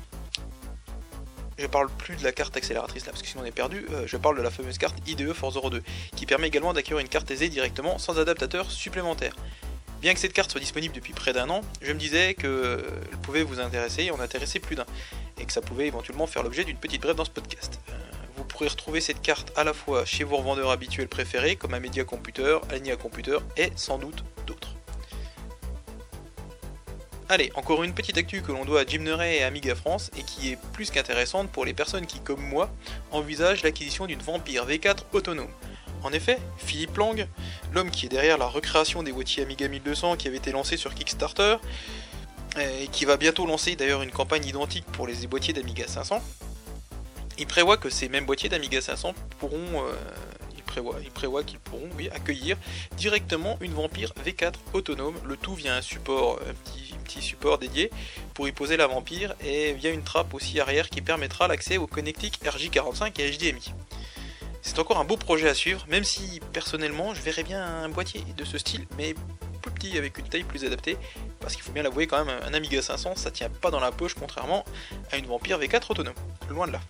Je 1.58 1.68
parle 1.68 1.90
plus 1.90 2.16
de 2.16 2.24
la 2.24 2.32
carte 2.32 2.56
accélératrice 2.58 3.06
là 3.06 3.12
parce 3.12 3.22
que 3.22 3.28
sinon 3.28 3.44
on 3.44 3.46
est 3.46 3.52
perdu. 3.52 3.86
Euh, 3.92 4.04
je 4.08 4.18
parle 4.18 4.38
de 4.38 4.42
la 4.42 4.52
fameuse 4.52 4.78
carte 4.78 4.98
IDE 5.08 5.34
Force 5.34 5.56
02 5.62 5.82
qui 6.16 6.26
permet 6.26 6.48
également 6.48 6.74
d'accueillir 6.74 7.00
une 7.00 7.08
carte 7.08 7.30
SD 7.30 7.50
directement 7.50 7.98
sans 7.98 8.20
adaptateur 8.20 8.72
supplémentaire. 8.72 9.36
Bien 10.02 10.14
que 10.14 10.20
cette 10.20 10.34
carte 10.34 10.52
soit 10.52 10.60
disponible 10.60 10.94
depuis 10.94 11.14
près 11.14 11.32
d'un 11.32 11.50
an, 11.50 11.62
je 11.82 11.94
me 11.94 11.98
disais 11.98 12.34
qu'elle 12.34 13.18
pouvait 13.22 13.44
vous 13.44 13.62
intéresser 13.62 14.04
et 14.04 14.12
en 14.12 14.20
intéresser 14.20 14.60
plus 14.60 14.76
d'un, 14.76 14.86
et 15.40 15.46
que 15.46 15.54
ça 15.54 15.62
pouvait 15.62 15.88
éventuellement 15.88 16.28
faire 16.28 16.44
l'objet 16.44 16.66
d'une 16.66 16.76
petite 16.76 17.02
brève 17.02 17.16
dans 17.16 17.24
ce 17.24 17.30
podcast. 17.32 17.80
Euh, 17.88 17.94
vous 18.36 18.44
pourrez 18.44 18.68
retrouver 18.68 19.00
cette 19.00 19.22
carte 19.22 19.54
à 19.56 19.64
la 19.64 19.72
fois 19.72 20.04
chez 20.04 20.26
vos 20.26 20.36
revendeurs 20.36 20.72
habituels 20.72 21.08
préférés, 21.08 21.56
comme 21.56 21.78
Media 21.80 22.04
Computer, 22.04 22.58
Ania 22.70 22.98
Computer 22.98 23.38
et 23.56 23.72
sans 23.78 23.98
doute 23.98 24.26
d'autres. 24.46 24.76
Allez, 27.34 27.52
encore 27.56 27.82
une 27.82 27.96
petite 27.96 28.20
actu 28.20 28.44
que 28.44 28.52
l'on 28.52 28.64
doit 28.64 28.82
à 28.82 28.86
Jim 28.86 29.00
Neray 29.00 29.38
et 29.38 29.44
Amiga 29.44 29.74
France 29.74 30.12
et 30.16 30.22
qui 30.22 30.52
est 30.52 30.58
plus 30.72 30.92
qu'intéressante 30.92 31.50
pour 31.50 31.66
les 31.66 31.74
personnes 31.74 32.06
qui, 32.06 32.20
comme 32.20 32.44
moi, 32.44 32.70
envisagent 33.10 33.64
l'acquisition 33.64 34.06
d'une 34.06 34.22
Vampire 34.22 34.68
V4 34.68 34.98
autonome. 35.14 35.50
En 36.04 36.14
effet, 36.14 36.38
Philippe 36.60 36.96
Lang, 36.96 37.28
l'homme 37.74 37.90
qui 37.90 38.06
est 38.06 38.10
derrière 38.10 38.38
la 38.38 38.46
recréation 38.46 39.02
des 39.02 39.12
boîtiers 39.12 39.42
Amiga 39.42 39.68
1200 39.68 40.16
qui 40.18 40.28
avait 40.28 40.38
été 40.38 40.52
lancé 40.52 40.78
sur 40.78 40.94
Kickstarter, 40.94 41.56
et 42.60 42.88
qui 42.90 43.04
va 43.06 43.18
bientôt 43.18 43.48
lancer 43.48 43.76
d'ailleurs 43.76 44.04
une 44.04 44.12
campagne 44.12 44.46
identique 44.46 44.86
pour 44.92 45.08
les 45.08 45.26
boîtiers 45.26 45.56
d'Amiga 45.56 45.88
500, 45.88 46.22
il 47.40 47.48
prévoit 47.48 47.78
que 47.78 47.90
ces 47.90 48.10
mêmes 48.10 48.28
boîtiers 48.28 48.50
d'Amiga 48.50 48.80
500 48.80 49.16
pourront, 49.40 49.82
euh, 49.82 49.96
il 51.04 51.12
prévoit 51.12 51.44
qu'ils 51.44 51.60
pourront 51.60 51.90
accueillir 52.14 52.58
directement 52.98 53.58
une 53.62 53.74
Vampire 53.74 54.14
V4 54.26 54.54
autonome, 54.74 55.16
le 55.26 55.38
tout 55.38 55.56
via 55.56 55.76
un 55.76 55.82
support, 55.82 56.40
un 56.48 56.54
petit, 56.54 57.22
support 57.22 57.60
dédié 57.60 57.92
pour 58.34 58.48
y 58.48 58.52
poser 58.52 58.76
la 58.76 58.88
Vampire 58.88 59.36
et 59.44 59.74
via 59.74 59.92
une 59.92 60.04
trappe 60.04 60.34
aussi 60.34 60.60
arrière 60.60 60.90
qui 60.90 61.02
permettra 61.02 61.48
l'accès 61.48 61.78
au 61.78 61.86
connectique 61.86 62.40
RJ45 62.44 63.22
et 63.22 63.32
HDMI. 63.32 63.74
C'est 64.62 64.80
encore 64.80 64.98
un 64.98 65.04
beau 65.04 65.18
projet 65.18 65.50
à 65.50 65.54
suivre, 65.54 65.86
même 65.90 66.04
si 66.04 66.40
personnellement 66.54 67.14
je 67.14 67.22
verrais 67.22 67.44
bien 67.44 67.64
un 67.64 67.90
boîtier 67.90 68.24
de 68.36 68.46
ce 68.46 68.58
style, 68.58 68.88
mais 68.98 69.14
plus 69.62 69.72
petit 69.72 69.98
avec 69.98 70.18
une 70.18 70.28
taille 70.28 70.44
plus 70.44 70.66
adaptée, 70.66 70.98
parce 71.40 71.54
qu'il 71.54 71.64
faut 71.64 71.72
bien 71.72 71.84
l'avouer 71.84 72.08
quand 72.08 72.24
même, 72.24 72.36
un 72.44 72.54
Amiga 72.54 72.82
500 72.82 73.16
ça 73.16 73.30
tient 73.30 73.50
pas 73.50 73.72
dans 73.72 73.80
la 73.80 73.92
poche 73.92 74.16
contrairement 74.16 74.66
à 75.12 75.18
une 75.18 75.26
Vampire 75.26 75.60
V4 75.60 75.92
autonome, 75.92 76.16
loin 76.50 76.68
de 76.68 76.74
là. 76.74 76.82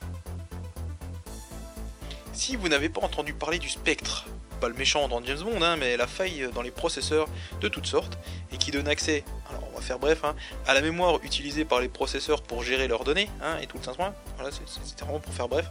Si 2.34 2.56
vous 2.56 2.68
n'avez 2.68 2.90
pas 2.90 3.02
entendu 3.02 3.34
parler 3.34 3.60
du 3.60 3.70
Spectre, 3.70 4.26
pas 4.60 4.68
le 4.68 4.74
méchant 4.74 5.08
dans 5.08 5.24
James 5.24 5.38
Bond, 5.38 5.62
hein, 5.62 5.76
mais 5.78 5.98
la 5.98 6.08
faille 6.08 6.50
dans 6.56 6.64
les 6.64 6.72
processeurs 6.72 7.28
de 7.62 7.68
toutes 7.68 7.86
sortes, 7.86 8.18
et 8.52 8.58
qui 8.58 8.72
donne 8.72 8.88
accès, 8.88 9.24
alors 9.50 9.64
on 9.72 9.76
va 9.76 9.82
faire 9.82 10.00
bref, 10.00 10.24
hein, 10.24 10.36
à 10.66 10.74
la 10.74 10.82
mémoire 10.82 11.20
utilisée 11.24 11.64
par 11.64 11.80
les 11.80 11.90
processeurs 11.90 12.42
pour 12.42 12.64
gérer 12.64 12.88
leurs 12.88 13.04
données, 13.04 13.30
hein, 13.42 13.58
et 13.62 13.68
tout 13.68 13.78
le 13.78 13.84
saint 13.84 13.94
voilà, 13.94 14.52
c'était 14.52 15.06
vraiment 15.06 15.20
pour 15.20 15.34
faire 15.34 15.48
bref. 15.48 15.68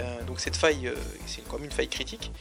Euh, 0.00 0.22
donc 0.24 0.40
cette 0.40 0.56
faille, 0.56 0.88
euh, 0.88 0.94
c'est 1.26 1.46
comme 1.46 1.62
une 1.62 1.70
faille 1.70 1.88
critique. 1.88 2.32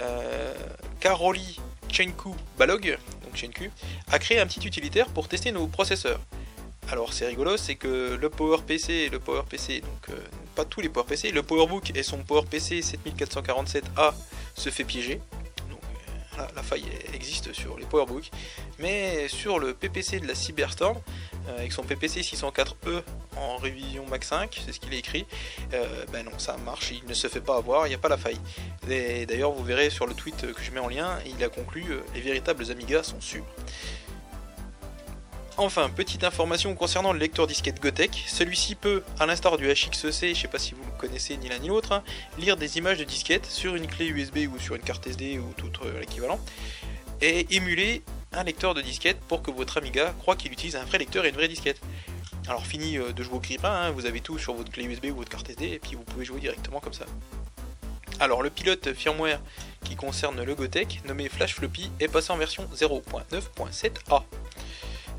Euh, 0.00 0.52
Karoli 0.98 1.60
Chenku 1.92 2.34
Balog, 2.58 2.98
donc 3.22 3.36
Chenku, 3.36 3.70
a 4.10 4.18
créé 4.18 4.40
un 4.40 4.46
petit 4.46 4.66
utilitaire 4.66 5.06
pour 5.06 5.28
tester 5.28 5.52
nos 5.52 5.68
processeurs. 5.68 6.20
Alors 6.90 7.12
c'est 7.12 7.26
rigolo, 7.26 7.56
c'est 7.56 7.76
que 7.76 8.18
le 8.20 8.28
PowerPC, 8.28 9.08
le 9.08 9.20
PowerPC, 9.20 9.82
donc 9.82 10.16
pas 10.54 10.64
tous 10.64 10.80
les 10.80 10.88
PowerPC, 10.88 11.30
le 11.32 11.42
PowerBook 11.42 11.92
et 11.94 12.02
son 12.02 12.18
PowerPC 12.18 12.80
7447A 12.80 14.14
se 14.54 14.70
fait 14.70 14.84
piéger. 14.84 15.20
Donc 15.70 15.80
la 16.54 16.62
faille 16.62 16.86
existe 17.12 17.52
sur 17.52 17.78
les 17.78 17.86
PowerBook, 17.86 18.30
mais 18.78 19.28
sur 19.28 19.58
le 19.58 19.74
PPC 19.74 20.20
de 20.20 20.26
la 20.26 20.34
Cyberstorm, 20.34 21.00
avec 21.56 21.72
son 21.72 21.82
PPC 21.82 22.22
604E 22.22 23.02
en 23.36 23.56
révision 23.56 24.06
Mac 24.06 24.24
5, 24.24 24.62
c'est 24.64 24.72
ce 24.72 24.80
qu'il 24.80 24.92
a 24.94 24.96
écrit, 24.96 25.26
ben 26.12 26.24
non, 26.24 26.38
ça 26.38 26.56
marche, 26.64 26.90
il 26.90 27.08
ne 27.08 27.14
se 27.14 27.28
fait 27.28 27.40
pas 27.40 27.56
avoir, 27.56 27.86
il 27.86 27.90
n'y 27.90 27.94
a 27.94 27.98
pas 27.98 28.08
la 28.08 28.16
faille. 28.16 28.40
D'ailleurs, 28.86 29.52
vous 29.52 29.64
verrez 29.64 29.90
sur 29.90 30.06
le 30.06 30.14
tweet 30.14 30.52
que 30.52 30.62
je 30.62 30.70
mets 30.70 30.80
en 30.80 30.88
lien, 30.88 31.18
il 31.26 31.42
a 31.44 31.48
conclu 31.48 31.84
les 32.14 32.20
véritables 32.20 32.70
Amiga 32.70 33.02
sont 33.02 33.20
sûrs. 33.20 33.46
Enfin, 35.56 35.88
petite 35.88 36.24
information 36.24 36.74
concernant 36.74 37.12
le 37.12 37.20
lecteur 37.20 37.46
disquette 37.46 37.80
Gotek, 37.80 38.24
celui-ci 38.26 38.74
peut, 38.74 39.04
à 39.20 39.26
l'instar 39.26 39.56
du 39.56 39.68
HXEC, 39.70 39.94
je 39.94 40.26
ne 40.26 40.34
sais 40.34 40.48
pas 40.48 40.58
si 40.58 40.74
vous 40.74 40.82
le 40.84 40.98
connaissez 40.98 41.36
ni 41.36 41.48
l'un 41.48 41.60
ni 41.60 41.68
l'autre, 41.68 41.92
hein, 41.92 42.02
lire 42.38 42.56
des 42.56 42.76
images 42.76 42.98
de 42.98 43.04
disquette 43.04 43.46
sur 43.46 43.76
une 43.76 43.86
clé 43.86 44.06
USB 44.06 44.52
ou 44.52 44.58
sur 44.58 44.74
une 44.74 44.82
carte 44.82 45.06
SD 45.06 45.38
ou 45.38 45.52
tout 45.56 45.66
autre 45.66 45.86
l'équivalent, 46.00 46.40
et 47.20 47.54
émuler 47.54 48.02
un 48.32 48.42
lecteur 48.42 48.74
de 48.74 48.82
disquette 48.82 49.20
pour 49.28 49.42
que 49.42 49.52
votre 49.52 49.78
Amiga 49.78 50.12
croit 50.18 50.34
qu'il 50.34 50.52
utilise 50.52 50.74
un 50.74 50.84
vrai 50.84 50.98
lecteur 50.98 51.24
et 51.24 51.28
une 51.28 51.36
vraie 51.36 51.46
disquette. 51.46 51.80
Alors 52.48 52.66
fini 52.66 52.96
de 52.98 53.22
jouer 53.22 53.36
au 53.36 53.40
grippin, 53.40 53.70
hein, 53.70 53.90
vous 53.92 54.06
avez 54.06 54.20
tout 54.20 54.38
sur 54.38 54.54
votre 54.54 54.72
clé 54.72 54.82
USB 54.82 55.06
ou 55.12 55.14
votre 55.14 55.30
carte 55.30 55.48
SD, 55.48 55.66
et 55.66 55.78
puis 55.78 55.94
vous 55.94 56.02
pouvez 56.02 56.24
jouer 56.24 56.40
directement 56.40 56.80
comme 56.80 56.94
ça. 56.94 57.06
Alors 58.18 58.42
le 58.42 58.50
pilote 58.50 58.92
firmware 58.92 59.40
qui 59.84 59.94
concerne 59.94 60.42
le 60.42 60.54
Gotek, 60.56 61.02
nommé 61.06 61.28
Flash 61.28 61.54
Floppy, 61.54 61.92
est 62.00 62.08
passé 62.08 62.32
en 62.32 62.36
version 62.38 62.68
0.9.7a. 62.74 64.24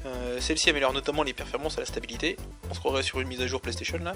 Euh, 0.05 0.39
celle-ci 0.39 0.69
améliore 0.69 0.93
notamment 0.93 1.23
les 1.23 1.33
performances 1.33 1.77
et 1.77 1.79
la 1.79 1.85
stabilité, 1.85 2.37
on 2.69 2.73
se 2.73 2.79
croirait 2.79 3.01
sur 3.01 3.19
une 3.21 3.27
mise 3.27 3.41
à 3.41 3.47
jour 3.47 3.59
PlayStation 3.59 3.97
là, 3.97 4.13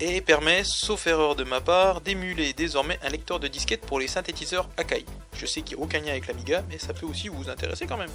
et 0.00 0.20
permet, 0.20 0.64
sauf 0.64 1.06
erreur 1.06 1.34
de 1.34 1.44
ma 1.44 1.60
part, 1.60 2.02
d'émuler 2.02 2.52
désormais 2.52 2.98
un 3.02 3.08
lecteur 3.08 3.40
de 3.40 3.48
disquette 3.48 3.80
pour 3.86 3.98
les 3.98 4.08
synthétiseurs 4.08 4.68
Akai. 4.76 5.06
Je 5.34 5.46
sais 5.46 5.62
qu'il 5.62 5.76
n'y 5.76 5.82
a 5.82 5.86
aucun 5.86 6.00
lien 6.00 6.10
avec 6.10 6.26
l'Amiga, 6.26 6.62
mais 6.68 6.78
ça 6.78 6.92
peut 6.92 7.06
aussi 7.06 7.28
vous 7.28 7.48
intéresser 7.48 7.86
quand 7.86 7.96
même. 7.96 8.10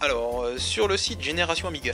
Alors, 0.00 0.42
euh, 0.42 0.58
sur 0.58 0.88
le 0.88 0.96
site 0.96 1.20
Génération 1.20 1.68
Amiga, 1.68 1.92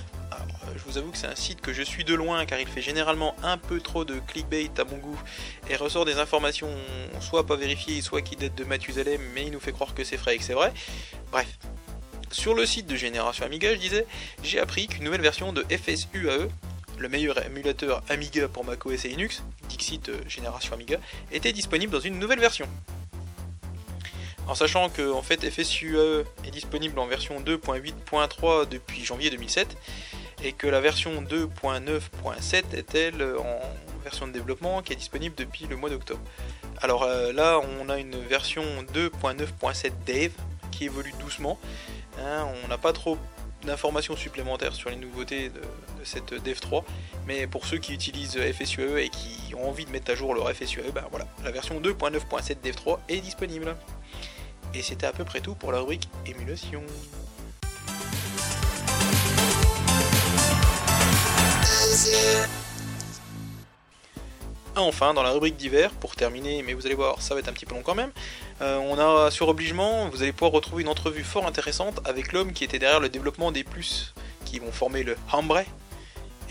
je 0.78 0.84
vous 0.84 0.98
avoue 0.98 1.10
que 1.10 1.18
c'est 1.18 1.26
un 1.26 1.34
site 1.34 1.60
que 1.60 1.72
je 1.72 1.82
suis 1.82 2.04
de 2.04 2.14
loin 2.14 2.44
car 2.46 2.60
il 2.60 2.66
fait 2.66 2.80
généralement 2.80 3.34
un 3.42 3.58
peu 3.58 3.80
trop 3.80 4.04
de 4.04 4.20
clickbait 4.26 4.70
à 4.78 4.84
mon 4.84 4.96
goût 4.98 5.18
et 5.68 5.76
ressort 5.76 6.04
des 6.04 6.18
informations 6.18 6.70
soit 7.20 7.46
pas 7.46 7.56
vérifiées, 7.56 8.00
soit 8.00 8.22
qui 8.22 8.36
datent 8.36 8.54
de 8.54 8.64
Mathusalem, 8.64 9.20
mais 9.34 9.46
il 9.46 9.52
nous 9.52 9.60
fait 9.60 9.72
croire 9.72 9.94
que 9.94 10.04
c'est 10.04 10.16
vrai 10.16 10.36
et 10.36 10.38
que 10.38 10.44
c'est 10.44 10.54
vrai. 10.54 10.72
Bref. 11.30 11.48
Sur 12.30 12.54
le 12.54 12.66
site 12.66 12.86
de 12.86 12.94
Génération 12.94 13.46
Amiga, 13.46 13.72
je 13.74 13.78
disais, 13.78 14.06
j'ai 14.42 14.60
appris 14.60 14.86
qu'une 14.86 15.04
nouvelle 15.04 15.22
version 15.22 15.52
de 15.54 15.64
FSUAE, 15.64 16.48
le 16.98 17.08
meilleur 17.08 17.42
émulateur 17.44 18.02
Amiga 18.10 18.48
pour 18.48 18.64
macOS 18.64 19.06
et 19.06 19.08
Linux, 19.08 19.42
Dixit 19.68 20.10
euh, 20.10 20.20
Génération 20.28 20.74
Amiga, 20.74 20.98
était 21.32 21.52
disponible 21.52 21.90
dans 21.90 22.00
une 22.00 22.18
nouvelle 22.18 22.40
version. 22.40 22.68
En 24.46 24.54
sachant 24.54 24.90
que 24.90 25.10
en 25.10 25.22
fait 25.22 25.50
FSUAE 25.50 26.24
est 26.44 26.50
disponible 26.50 26.98
en 26.98 27.06
version 27.06 27.40
2.8.3 27.40 28.68
depuis 28.68 29.04
janvier 29.04 29.30
2007 29.30 29.76
et 30.42 30.52
que 30.52 30.66
la 30.66 30.80
version 30.80 31.22
2.9.7 31.22 32.74
est 32.74 32.94
elle 32.94 33.22
en 33.22 33.60
version 34.02 34.26
de 34.26 34.32
développement 34.32 34.82
qui 34.82 34.92
est 34.92 34.96
disponible 34.96 35.34
depuis 35.34 35.66
le 35.66 35.76
mois 35.76 35.90
d'octobre. 35.90 36.20
Alors 36.80 37.02
euh, 37.02 37.32
là 37.32 37.60
on 37.80 37.88
a 37.88 37.98
une 37.98 38.16
version 38.16 38.62
2.9.7 38.94 39.92
Dave 40.06 40.32
qui 40.70 40.84
évolue 40.84 41.12
doucement. 41.20 41.58
Hein, 42.20 42.46
on 42.64 42.68
n'a 42.68 42.78
pas 42.78 42.92
trop 42.92 43.18
d'informations 43.64 44.16
supplémentaires 44.16 44.74
sur 44.74 44.90
les 44.90 44.96
nouveautés 44.96 45.48
de, 45.50 45.60
cette 46.04 46.32
Dev 46.32 46.58
3, 46.58 46.84
mais 47.26 47.46
pour 47.46 47.66
ceux 47.66 47.78
qui 47.78 47.92
utilisent 47.92 48.38
FSUE 48.38 49.00
et 49.00 49.08
qui 49.08 49.54
ont 49.54 49.68
envie 49.68 49.84
de 49.84 49.90
mettre 49.90 50.12
à 50.12 50.14
jour 50.14 50.34
leur 50.34 50.48
FSUE, 50.50 50.92
ben 50.94 51.04
voilà, 51.10 51.26
la 51.44 51.50
version 51.50 51.80
2.9.7 51.80 52.58
Dev 52.62 52.74
3 52.74 53.00
est 53.08 53.20
disponible. 53.20 53.76
Et 54.74 54.82
c'était 54.82 55.06
à 55.06 55.12
peu 55.12 55.24
près 55.24 55.40
tout 55.40 55.54
pour 55.54 55.72
la 55.72 55.80
rubrique 55.80 56.08
émulation. 56.26 56.82
Enfin, 64.76 65.12
dans 65.12 65.24
la 65.24 65.30
rubrique 65.30 65.56
d'hiver, 65.56 65.90
pour 65.90 66.14
terminer, 66.14 66.62
mais 66.62 66.72
vous 66.72 66.86
allez 66.86 66.94
voir, 66.94 67.20
ça 67.20 67.34
va 67.34 67.40
être 67.40 67.48
un 67.48 67.52
petit 67.52 67.66
peu 67.66 67.74
long 67.74 67.82
quand 67.82 67.96
même, 67.96 68.12
euh, 68.60 68.76
on 68.78 68.98
a 68.98 69.30
sur 69.30 69.48
obligement, 69.48 70.08
vous 70.08 70.22
allez 70.22 70.32
pouvoir 70.32 70.52
retrouver 70.52 70.82
une 70.82 70.88
entrevue 70.88 71.24
fort 71.24 71.46
intéressante 71.46 72.00
avec 72.04 72.32
l'homme 72.32 72.52
qui 72.52 72.64
était 72.64 72.78
derrière 72.78 73.00
le 73.00 73.08
développement 73.08 73.50
des 73.50 73.64
plus 73.64 74.14
qui 74.44 74.60
vont 74.60 74.70
former 74.70 75.02
le 75.02 75.16
Hambre. 75.32 75.62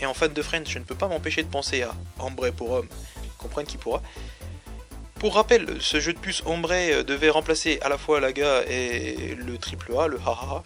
Et 0.00 0.06
en 0.06 0.14
fan 0.14 0.32
de 0.32 0.42
French, 0.42 0.68
je 0.68 0.78
ne 0.78 0.84
peux 0.84 0.94
pas 0.94 1.08
m'empêcher 1.08 1.42
de 1.42 1.48
penser 1.48 1.82
à 1.82 1.94
Hambre 2.18 2.50
pour 2.50 2.72
homme, 2.72 2.88
comprenne 3.38 3.66
qui 3.66 3.78
pourra. 3.78 4.02
Pour 5.18 5.34
rappel, 5.34 5.78
ce 5.80 5.98
jeu 5.98 6.12
de 6.12 6.18
puce 6.18 6.42
Ombre 6.46 6.70
euh, 6.72 7.02
devait 7.02 7.30
remplacer 7.30 7.78
à 7.82 7.88
la 7.88 7.98
fois 7.98 8.20
l'AGA 8.20 8.62
et 8.68 9.34
le 9.36 9.54
AAA, 9.54 10.06
le 10.06 10.18
haha. 10.24 10.62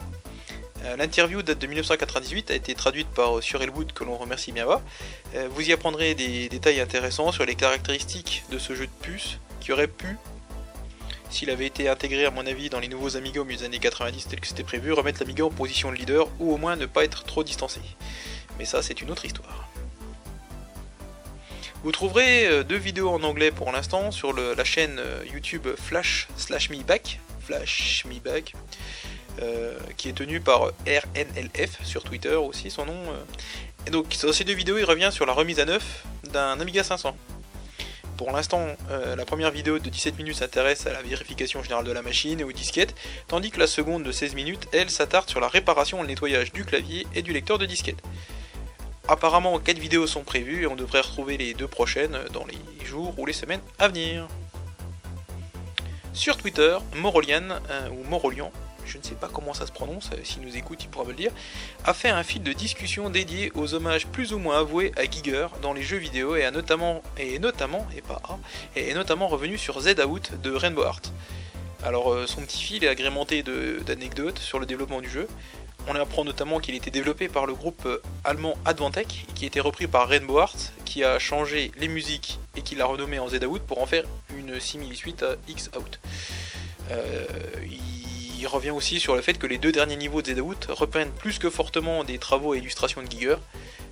Euh, 0.84 0.96
l'interview 0.96 1.42
date 1.42 1.58
de 1.58 1.66
1998, 1.66 2.50
a 2.50 2.54
été 2.54 2.74
traduite 2.74 3.08
par 3.08 3.42
Sur 3.42 3.62
Elwood 3.62 3.92
que 3.92 4.04
l'on 4.04 4.16
remercie 4.16 4.52
bien 4.52 4.66
bas. 4.66 4.82
Euh, 5.34 5.48
vous 5.50 5.68
y 5.68 5.72
apprendrez 5.72 6.14
des 6.14 6.48
détails 6.48 6.80
intéressants 6.80 7.30
sur 7.30 7.44
les 7.44 7.54
caractéristiques 7.54 8.44
de 8.50 8.58
ce 8.58 8.74
jeu 8.74 8.86
de 8.86 8.92
puce 9.02 9.38
qui 9.60 9.72
aurait 9.72 9.86
pu, 9.86 10.16
s'il 11.32 11.50
avait 11.50 11.66
été 11.66 11.88
intégré 11.88 12.26
à 12.26 12.30
mon 12.30 12.46
avis 12.46 12.68
dans 12.68 12.80
les 12.80 12.88
nouveaux 12.88 13.16
Amiga 13.16 13.42
des 13.44 13.62
années 13.64 13.78
90 13.78 14.28
tel 14.28 14.40
que 14.40 14.46
c'était 14.46 14.64
prévu, 14.64 14.92
remettre 14.92 15.20
l'Amiga 15.20 15.44
en 15.44 15.50
position 15.50 15.90
de 15.90 15.96
leader 15.96 16.28
ou 16.38 16.52
au 16.52 16.58
moins 16.58 16.76
ne 16.76 16.86
pas 16.86 17.04
être 17.04 17.24
trop 17.24 17.42
distancé. 17.42 17.80
Mais 18.58 18.64
ça 18.64 18.82
c'est 18.82 19.00
une 19.00 19.10
autre 19.10 19.24
histoire. 19.24 19.68
Vous 21.84 21.90
trouverez 21.90 22.46
euh, 22.46 22.62
deux 22.64 22.76
vidéos 22.76 23.08
en 23.08 23.22
anglais 23.22 23.50
pour 23.50 23.72
l'instant 23.72 24.10
sur 24.10 24.32
la 24.32 24.64
chaîne 24.64 24.98
euh, 24.98 25.24
YouTube 25.32 25.66
Flash 25.76 26.28
slash 26.36 26.68
Flash 27.40 28.04
Me 28.04 28.20
Back, 28.20 28.54
euh, 29.40 29.78
qui 29.96 30.08
est 30.08 30.12
tenue 30.12 30.40
par 30.40 30.72
RNLF 30.86 31.84
sur 31.84 32.02
Twitter 32.02 32.34
aussi 32.34 32.70
son 32.70 32.86
nom. 32.86 32.98
Et 33.86 33.90
donc 33.90 34.06
dans 34.22 34.32
ces 34.32 34.44
deux 34.44 34.54
vidéos 34.54 34.78
il 34.78 34.84
revient 34.84 35.10
sur 35.12 35.26
la 35.26 35.32
remise 35.32 35.60
à 35.60 35.64
neuf 35.64 36.04
d'un 36.32 36.60
Amiga 36.60 36.84
500. 36.84 37.16
Pour 38.18 38.30
l'instant, 38.30 38.68
la 38.90 39.24
première 39.24 39.50
vidéo 39.50 39.80
de 39.80 39.88
17 39.88 40.16
minutes 40.18 40.36
s'intéresse 40.36 40.86
à 40.86 40.92
la 40.92 41.02
vérification 41.02 41.60
générale 41.62 41.84
de 41.84 41.90
la 41.90 42.02
machine 42.02 42.38
et 42.38 42.44
aux 42.44 42.52
disquettes, 42.52 42.94
tandis 43.26 43.50
que 43.50 43.58
la 43.58 43.66
seconde 43.66 44.04
de 44.04 44.12
16 44.12 44.34
minutes, 44.34 44.68
elle, 44.72 44.90
s'attarde 44.90 45.28
sur 45.28 45.40
la 45.40 45.48
réparation 45.48 45.98
et 45.98 46.02
le 46.02 46.08
nettoyage 46.08 46.52
du 46.52 46.64
clavier 46.64 47.06
et 47.14 47.22
du 47.22 47.32
lecteur 47.32 47.58
de 47.58 47.66
disquette. 47.66 48.00
Apparemment 49.08 49.58
4 49.58 49.78
vidéos 49.78 50.06
sont 50.06 50.22
prévues 50.22 50.62
et 50.62 50.66
on 50.68 50.76
devrait 50.76 51.00
retrouver 51.00 51.36
les 51.36 51.54
deux 51.54 51.66
prochaines 51.66 52.18
dans 52.32 52.44
les 52.44 52.86
jours 52.86 53.18
ou 53.18 53.26
les 53.26 53.32
semaines 53.32 53.60
à 53.78 53.88
venir. 53.88 54.28
Sur 56.12 56.36
Twitter, 56.36 56.76
Morolian, 56.96 57.48
euh, 57.70 57.88
ou 57.88 58.04
Morolian, 58.08 58.52
je 58.86 58.98
ne 58.98 59.02
sais 59.02 59.14
pas 59.14 59.28
comment 59.32 59.54
ça 59.54 59.66
se 59.66 59.72
prononce, 59.72 60.10
euh, 60.12 60.16
s'il 60.24 60.42
nous 60.42 60.56
écoute 60.56 60.82
il 60.82 60.88
pourra 60.88 61.04
me 61.04 61.10
le 61.10 61.16
dire, 61.16 61.32
a 61.84 61.94
fait 61.94 62.10
un 62.10 62.22
fil 62.22 62.42
de 62.42 62.52
discussion 62.52 63.10
dédié 63.10 63.52
aux 63.54 63.74
hommages 63.74 64.06
plus 64.06 64.32
ou 64.32 64.38
moins 64.38 64.58
avoués 64.58 64.92
à 64.96 65.04
Giger 65.04 65.48
dans 65.60 65.72
les 65.72 65.82
jeux 65.82 65.98
vidéo 65.98 66.36
et 66.36 66.44
a 66.44 66.50
notamment, 66.50 67.02
revenu 69.28 69.58
sur 69.58 69.80
Z 69.80 70.00
Out 70.06 70.32
de 70.42 70.50
Rainbow 70.50 70.84
Heart. 70.84 71.12
Alors 71.82 72.12
euh, 72.12 72.26
son 72.26 72.42
petit 72.42 72.62
fil 72.62 72.84
est 72.84 72.88
agrémenté 72.88 73.42
d'anecdotes 73.42 74.38
sur 74.38 74.58
le 74.58 74.66
développement 74.66 75.00
du 75.00 75.10
jeu, 75.10 75.26
on 75.88 75.94
apprend 75.96 76.24
notamment 76.24 76.60
qu'il 76.60 76.74
était 76.74 76.90
développé 76.90 77.28
par 77.28 77.46
le 77.46 77.54
groupe 77.54 77.86
euh, 77.86 78.00
allemand 78.24 78.56
Advantech, 78.64 79.26
qui 79.34 79.44
a 79.44 79.46
été 79.48 79.60
repris 79.60 79.86
par 79.86 80.08
Rainbow 80.08 80.38
Arts, 80.38 80.72
qui 80.84 81.02
a 81.02 81.18
changé 81.18 81.72
les 81.76 81.88
musiques 81.88 82.38
et 82.56 82.62
qui 82.62 82.76
l'a 82.76 82.86
renommé 82.86 83.18
en 83.18 83.28
Z-Out 83.28 83.62
pour 83.62 83.82
en 83.82 83.86
faire 83.86 84.04
une 84.36 84.60
simili-suite 84.60 85.22
à 85.22 85.34
X-Out. 85.48 85.98
Euh, 86.90 87.26
il 87.64 88.01
revient 88.46 88.70
aussi 88.70 89.00
sur 89.00 89.14
le 89.14 89.22
fait 89.22 89.38
que 89.38 89.46
les 89.46 89.58
deux 89.58 89.72
derniers 89.72 89.96
niveaux 89.96 90.22
de 90.22 90.34
Z-Out 90.34 90.66
reprennent 90.70 91.10
plus 91.10 91.38
que 91.38 91.50
fortement 91.50 92.04
des 92.04 92.18
travaux 92.18 92.54
et 92.54 92.58
illustrations 92.58 93.02
de 93.02 93.10
Giger. 93.10 93.36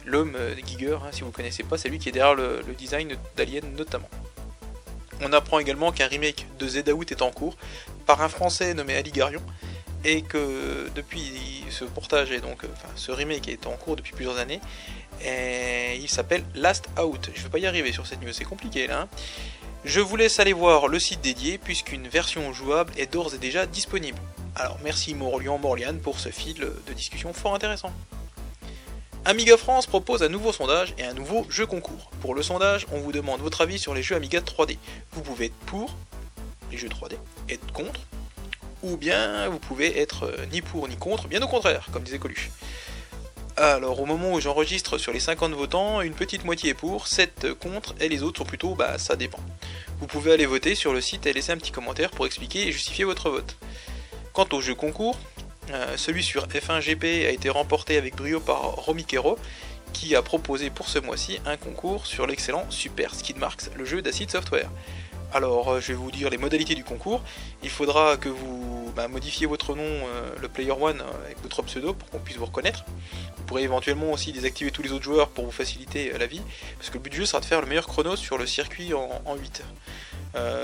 L'homme 0.06 0.34
euh, 0.36 0.54
de 0.54 0.66
Giger, 0.66 0.98
hein, 1.02 1.10
si 1.12 1.20
vous 1.20 1.28
ne 1.28 1.32
connaissez 1.32 1.62
pas, 1.62 1.78
c'est 1.78 1.88
lui 1.88 1.98
qui 1.98 2.08
est 2.08 2.12
derrière 2.12 2.34
le, 2.34 2.62
design 2.78 3.16
d'Alien 3.36 3.64
notamment. 3.76 4.08
On 5.20 5.32
apprend 5.32 5.58
également 5.58 5.92
qu'un 5.92 6.06
remake 6.06 6.46
de 6.58 6.66
Z-Out 6.66 7.12
est 7.12 7.22
en 7.22 7.30
cours 7.30 7.56
par 8.06 8.22
un 8.22 8.28
français 8.28 8.72
nommé 8.74 8.96
Ali 8.96 9.10
Garion, 9.10 9.42
et 10.04 10.22
que 10.22 10.88
depuis 10.94 11.64
ce 11.68 11.84
portage 11.84 12.32
et 12.32 12.40
donc 12.40 12.64
enfin, 12.64 12.88
ce 12.96 13.12
remake 13.12 13.48
est 13.48 13.66
en 13.66 13.76
cours 13.76 13.96
depuis 13.96 14.12
plusieurs 14.12 14.38
années, 14.38 14.60
et 15.22 15.96
il 15.96 16.08
s'appelle 16.08 16.42
Last 16.54 16.88
Out. 16.98 17.30
Je 17.34 17.42
vais 17.42 17.50
pas 17.50 17.58
y 17.58 17.66
arriver 17.66 17.92
sur 17.92 18.06
cette 18.06 18.22
news, 18.22 18.32
c'est 18.32 18.44
compliqué 18.44 18.86
là. 18.86 19.02
Hein. 19.02 19.08
Je 19.84 20.00
vous 20.00 20.16
laisse 20.16 20.38
aller 20.40 20.52
voir 20.52 20.88
le 20.88 20.98
site 20.98 21.22
dédié 21.22 21.56
puisqu'une 21.56 22.06
version 22.06 22.52
jouable 22.52 22.92
est 22.98 23.12
d'ores 23.12 23.34
et 23.34 23.38
déjà 23.38 23.66
disponible. 23.66 24.18
Alors 24.54 24.78
merci 24.84 25.14
Morlian 25.14 25.58
Morlian 25.58 25.96
pour 26.02 26.20
ce 26.20 26.28
fil 26.28 26.58
de 26.58 26.92
discussion 26.92 27.32
fort 27.32 27.54
intéressant. 27.54 27.92
Amiga 29.24 29.56
France 29.56 29.86
propose 29.86 30.22
un 30.22 30.28
nouveau 30.28 30.52
sondage 30.52 30.94
et 30.98 31.04
un 31.04 31.14
nouveau 31.14 31.46
jeu 31.48 31.66
concours. 31.66 32.10
Pour 32.20 32.34
le 32.34 32.42
sondage, 32.42 32.86
on 32.92 32.98
vous 32.98 33.12
demande 33.12 33.40
votre 33.40 33.62
avis 33.62 33.78
sur 33.78 33.94
les 33.94 34.02
jeux 34.02 34.16
Amiga 34.16 34.40
3D. 34.40 34.76
Vous 35.12 35.22
pouvez 35.22 35.46
être 35.46 35.58
pour 35.66 35.96
les 36.70 36.76
jeux 36.76 36.88
3D, 36.88 37.14
être 37.48 37.72
contre 37.72 38.00
ou 38.82 38.96
bien 38.96 39.48
vous 39.48 39.58
pouvez 39.58 40.00
être 40.00 40.24
euh, 40.24 40.46
ni 40.52 40.62
pour 40.62 40.88
ni 40.88 40.96
contre, 40.96 41.28
bien 41.28 41.42
au 41.42 41.48
contraire, 41.48 41.88
comme 41.92 42.02
disait 42.02 42.18
Coluche. 42.18 42.50
Alors 43.56 44.00
au 44.00 44.06
moment 44.06 44.32
où 44.32 44.40
j'enregistre 44.40 44.96
sur 44.96 45.12
les 45.12 45.20
50 45.20 45.52
votants, 45.52 46.00
une 46.00 46.14
petite 46.14 46.44
moitié 46.44 46.70
est 46.70 46.74
pour, 46.74 47.06
7 47.06 47.54
contre, 47.54 47.94
et 48.00 48.08
les 48.08 48.22
autres 48.22 48.38
sont 48.38 48.44
plutôt 48.44 48.74
bah 48.74 48.96
ça 48.98 49.16
dépend. 49.16 49.40
Vous 50.00 50.06
pouvez 50.06 50.32
aller 50.32 50.46
voter 50.46 50.74
sur 50.74 50.94
le 50.94 51.00
site 51.00 51.26
et 51.26 51.32
laisser 51.32 51.52
un 51.52 51.58
petit 51.58 51.72
commentaire 51.72 52.10
pour 52.10 52.24
expliquer 52.24 52.66
et 52.66 52.72
justifier 52.72 53.04
votre 53.04 53.28
vote. 53.28 53.56
Quant 54.32 54.48
au 54.52 54.60
jeu 54.60 54.74
concours, 54.74 55.18
euh, 55.72 55.96
celui 55.96 56.22
sur 56.22 56.46
F1GP 56.46 57.26
a 57.26 57.30
été 57.30 57.50
remporté 57.50 57.98
avec 57.98 58.16
brio 58.16 58.40
par 58.40 58.62
Romy 58.62 59.04
Kero, 59.04 59.38
qui 59.92 60.16
a 60.16 60.22
proposé 60.22 60.70
pour 60.70 60.88
ce 60.88 60.98
mois-ci 60.98 61.38
un 61.44 61.56
concours 61.56 62.06
sur 62.06 62.26
l'excellent 62.26 62.64
Super 62.70 63.14
Skid 63.14 63.36
Marks, 63.36 63.70
le 63.76 63.84
jeu 63.84 64.00
d'Acid 64.00 64.30
Software. 64.30 64.70
Alors, 65.32 65.68
euh, 65.68 65.80
je 65.80 65.88
vais 65.88 65.94
vous 65.94 66.10
dire 66.10 66.28
les 66.28 66.38
modalités 66.38 66.74
du 66.74 66.82
concours. 66.82 67.22
Il 67.62 67.70
faudra 67.70 68.16
que 68.16 68.28
vous 68.28 68.92
bah, 68.96 69.06
modifiez 69.06 69.46
votre 69.46 69.76
nom, 69.76 69.84
euh, 69.84 70.34
le 70.40 70.48
Player 70.48 70.72
One, 70.72 71.00
euh, 71.00 71.24
avec 71.24 71.40
votre 71.40 71.62
pseudo 71.62 71.94
pour 71.94 72.10
qu'on 72.10 72.18
puisse 72.18 72.36
vous 72.36 72.46
reconnaître. 72.46 72.84
Vous 73.36 73.44
pourrez 73.44 73.62
éventuellement 73.62 74.10
aussi 74.10 74.32
désactiver 74.32 74.72
tous 74.72 74.82
les 74.82 74.90
autres 74.90 75.04
joueurs 75.04 75.28
pour 75.28 75.44
vous 75.44 75.52
faciliter 75.52 76.12
la 76.18 76.26
vie, 76.26 76.42
parce 76.78 76.90
que 76.90 76.94
le 76.94 77.00
but 77.00 77.10
du 77.10 77.18
jeu 77.18 77.26
sera 77.26 77.38
de 77.40 77.44
faire 77.44 77.60
le 77.60 77.68
meilleur 77.68 77.86
chrono 77.86 78.16
sur 78.16 78.38
le 78.38 78.46
circuit 78.46 78.92
en, 78.92 79.36
8. 79.36 79.62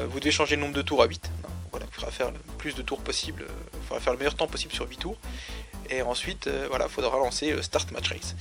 vous 0.09 0.20
devez 0.20 0.31
changer 0.31 0.57
le 0.57 0.62
nombre 0.62 0.74
de 0.74 0.83
tours 0.83 1.02
à 1.02 1.07
8. 1.07 1.31
Voilà, 1.70 1.87
il 1.88 1.94
faudra 1.94 2.11
faire 2.11 2.31
le 2.31 2.38
plus 2.59 2.74
de 2.74 2.83
tours 2.83 3.00
possible, 3.00 3.46
il 3.74 3.87
faudra 3.87 4.00
faire 4.00 4.12
le 4.12 4.18
meilleur 4.18 4.35
temps 4.35 4.46
possible 4.46 4.72
sur 4.72 4.88
8 4.88 4.96
tours. 4.98 5.16
Et 5.90 6.02
ensuite, 6.02 6.48
voilà, 6.68 6.87
il 6.87 6.90
faudra 6.90 7.16
lancer 7.18 7.61
Start 7.62 7.90
Match 7.92 8.09
Race. 8.09 8.35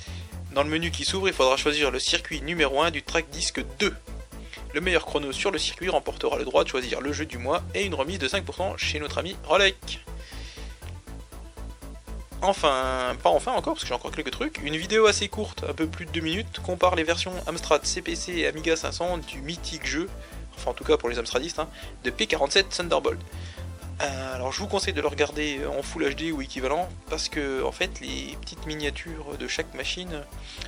Dans 0.53 0.63
le 0.63 0.69
menu 0.69 0.91
qui 0.91 1.05
s'ouvre, 1.05 1.27
il 1.27 1.33
faudra 1.33 1.57
choisir 1.57 1.91
le 1.91 1.99
circuit 1.99 2.41
numéro 2.41 2.81
1 2.81 2.91
du 2.91 3.03
track 3.03 3.29
disque 3.29 3.63
2 3.79 3.95
le 4.75 4.81
meilleur 4.81 5.05
chrono 5.05 5.31
sur 5.31 5.51
le 5.51 5.57
circuit 5.57 5.88
remportera 5.88 6.38
le 6.38 6.43
droit 6.43 6.65
de 6.65 6.69
choisir 6.69 6.99
le 6.99 7.13
jeu 7.13 7.25
du 7.25 7.38
mois 7.38 7.63
et 7.73 7.85
une 7.85 7.95
remise 7.95 8.19
de 8.19 8.27
5% 8.27 8.77
chez 8.77 8.99
notre 8.99 9.17
ami 9.17 9.38
Rolek. 9.45 10.03
Enfin, 12.41 13.15
pas 13.23 13.29
enfin 13.29 13.53
encore, 13.53 13.75
parce 13.75 13.83
que 13.83 13.88
j'ai 13.88 13.93
encore 13.93 14.11
quelques 14.11 14.31
trucs, 14.31 14.59
une 14.61 14.75
vidéo 14.75 15.05
assez 15.05 15.29
courte, 15.29 15.63
un 15.67 15.73
peu 15.73 15.88
plus 15.88 16.05
de 16.05 16.11
2 16.11 16.19
minutes, 16.19 16.59
compare 16.59 16.95
les 16.95 17.05
versions 17.05 17.31
Amstrad 17.47 17.85
CPC 17.85 18.33
et 18.33 18.47
Amiga 18.47 18.75
500 18.75 19.19
du 19.19 19.39
mythique 19.39 19.88
jeu, 19.88 20.09
enfin 20.57 20.71
en 20.71 20.73
tout 20.73 20.83
cas 20.83 20.97
pour 20.97 21.07
les 21.07 21.19
Amstradistes, 21.19 21.59
hein, 21.59 21.69
de 22.03 22.11
P47 22.11 22.65
Thunderbolt. 22.67 23.19
Euh, 24.01 24.36
alors 24.36 24.51
je 24.51 24.60
vous 24.60 24.67
conseille 24.67 24.93
de 24.93 24.99
le 24.99 25.08
regarder 25.08 25.62
en 25.65 25.81
Full 25.81 26.13
HD 26.13 26.34
ou 26.34 26.41
équivalent 26.41 26.89
parce 27.10 27.29
que 27.29 27.63
en 27.63 27.71
fait 27.71 28.01
les 28.01 28.36
petites 28.41 28.65
miniatures 28.65 29.38
de 29.38 29.47
chaque 29.47 29.73
machine, 29.73 30.21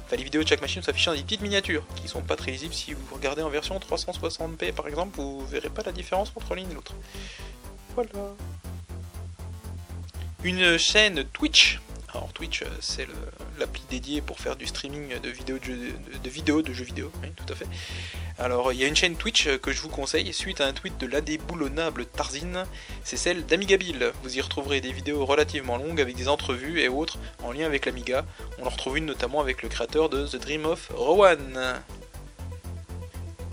enfin 0.06 0.16
les 0.16 0.24
vidéos 0.24 0.44
de 0.44 0.48
chaque 0.48 0.62
machine 0.62 0.82
s'affichent 0.82 1.08
dans 1.08 1.14
des 1.14 1.24
petites 1.24 1.42
miniatures 1.42 1.84
qui 1.96 2.08
sont 2.08 2.22
pas 2.22 2.38
très 2.38 2.52
lisibles 2.52 2.74
si 2.74 2.94
vous 2.94 3.04
regardez 3.14 3.42
en 3.42 3.50
version 3.50 3.78
360p 3.80 4.72
par 4.72 4.88
exemple, 4.88 5.20
vous 5.20 5.46
verrez 5.46 5.70
pas 5.70 5.84
la 5.84 5.92
différence 5.92 6.32
entre 6.38 6.56
l'une 6.56 6.72
et 6.72 6.74
l'autre. 6.74 6.94
Voilà. 7.96 8.10
Une 10.44 10.78
chaîne 10.78 11.26
Twitch. 11.26 11.82
Alors 12.14 12.32
Twitch 12.34 12.64
c'est 12.80 13.06
le, 13.06 13.14
l'appli 13.60 13.84
dédiée 13.90 14.22
pour 14.22 14.40
faire 14.40 14.56
du 14.56 14.66
streaming 14.66 15.20
de 15.20 15.30
vidéos 15.30 15.60
de, 15.60 15.64
jeux, 15.64 15.94
de, 16.24 16.30
vidéos 16.30 16.62
de 16.62 16.74
jeux 16.74 16.86
vidéo. 16.86 17.12
Oui, 17.22 17.30
tout 17.36 17.52
à 17.52 17.56
fait. 17.56 17.68
Alors, 18.40 18.72
il 18.72 18.80
y 18.80 18.84
a 18.84 18.88
une 18.88 18.96
chaîne 18.96 19.16
Twitch 19.16 19.50
que 19.58 19.72
je 19.72 19.82
vous 19.82 19.90
conseille 19.90 20.32
suite 20.32 20.62
à 20.62 20.68
un 20.68 20.74
tweet 20.74 20.98
de 21.00 21.08
l'adéboulonnable 21.08 22.06
Tarzine. 22.06 22.66
C'est 23.04 23.18
celle 23.18 23.46
d'Amigabil. 23.46 24.12
Vous 24.24 24.38
y 24.38 24.42
retrouverez 24.42 24.80
des 24.80 24.92
vidéos 24.92 25.26
relativement 25.26 25.78
longues 25.78 26.00
avec 26.00 26.16
des 26.16 26.28
entrevues 26.28 26.80
et 26.80 26.88
autres 26.88 27.18
en 27.44 27.52
lien 27.52 27.66
avec 27.66 27.86
l'Amiga. 27.86 28.26
On 28.60 28.68
en 28.68 28.70
retrouve 28.70 28.98
une 28.98 29.06
notamment 29.06 29.42
avec 29.42 29.64
le 29.64 29.70
créateur 29.70 30.10
de 30.10 30.28
The 30.28 30.36
Dream 30.38 30.66
of 30.66 30.92
Rowan. 30.94 31.82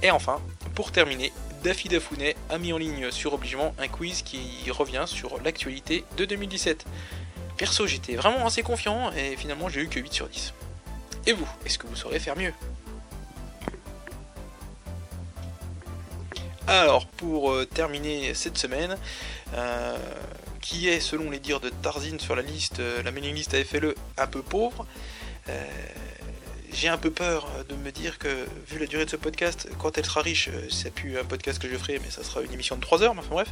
Et 0.02 0.10
enfin, 0.10 0.40
pour 0.74 0.92
terminer, 0.92 1.32
Daffy 1.62 1.88
Dafounet 1.88 2.36
a 2.50 2.58
mis 2.58 2.74
en 2.74 2.78
ligne 2.78 3.10
sur 3.10 3.32
Obligement 3.32 3.74
un 3.78 3.88
quiz 3.88 4.20
qui 4.20 4.70
revient 4.70 5.04
sur 5.06 5.40
l'actualité 5.42 6.04
de 6.18 6.26
2017. 6.26 6.84
Perso, 7.56 7.86
j'étais 7.86 8.16
vraiment 8.16 8.46
assez 8.46 8.62
confiant 8.62 9.12
et 9.12 9.36
finalement 9.36 9.68
j'ai 9.68 9.82
eu 9.82 9.88
que 9.88 10.00
8 10.00 10.12
sur 10.12 10.28
10. 10.28 10.54
Et 11.26 11.32
vous, 11.32 11.48
est-ce 11.64 11.78
que 11.78 11.86
vous 11.86 11.96
saurez 11.96 12.18
faire 12.18 12.36
mieux? 12.36 12.52
Alors, 16.66 17.06
pour 17.06 17.52
euh, 17.52 17.66
terminer 17.66 18.32
cette 18.32 18.56
semaine, 18.56 18.96
euh, 19.54 19.96
qui 20.62 20.88
est, 20.88 20.98
selon 20.98 21.30
les 21.30 21.38
dires 21.38 21.60
de 21.60 21.68
Tarzine 21.68 22.18
sur 22.18 22.34
la 22.34 22.42
liste, 22.42 22.80
euh, 22.80 23.02
la 23.02 23.10
mailing 23.10 23.34
list 23.34 23.52
AFLE, 23.52 23.94
un 24.16 24.26
peu 24.26 24.42
pauvre, 24.42 24.86
j'ai 26.72 26.88
un 26.88 26.96
peu 26.96 27.10
peur 27.10 27.46
de 27.68 27.74
me 27.76 27.92
dire 27.92 28.18
que, 28.18 28.46
vu 28.68 28.78
la 28.78 28.86
durée 28.86 29.04
de 29.04 29.10
ce 29.10 29.16
podcast, 29.16 29.68
quand 29.78 29.96
elle 29.98 30.06
sera 30.06 30.22
riche, 30.22 30.48
c'est 30.70 30.92
plus 30.92 31.18
un 31.18 31.24
podcast 31.24 31.60
que 31.60 31.68
je 31.68 31.76
ferai, 31.76 32.00
mais 32.02 32.10
ça 32.10 32.24
sera 32.24 32.40
une 32.40 32.52
émission 32.52 32.76
de 32.76 32.80
3 32.80 33.02
heures, 33.02 33.12
enfin 33.12 33.28
bref. 33.30 33.48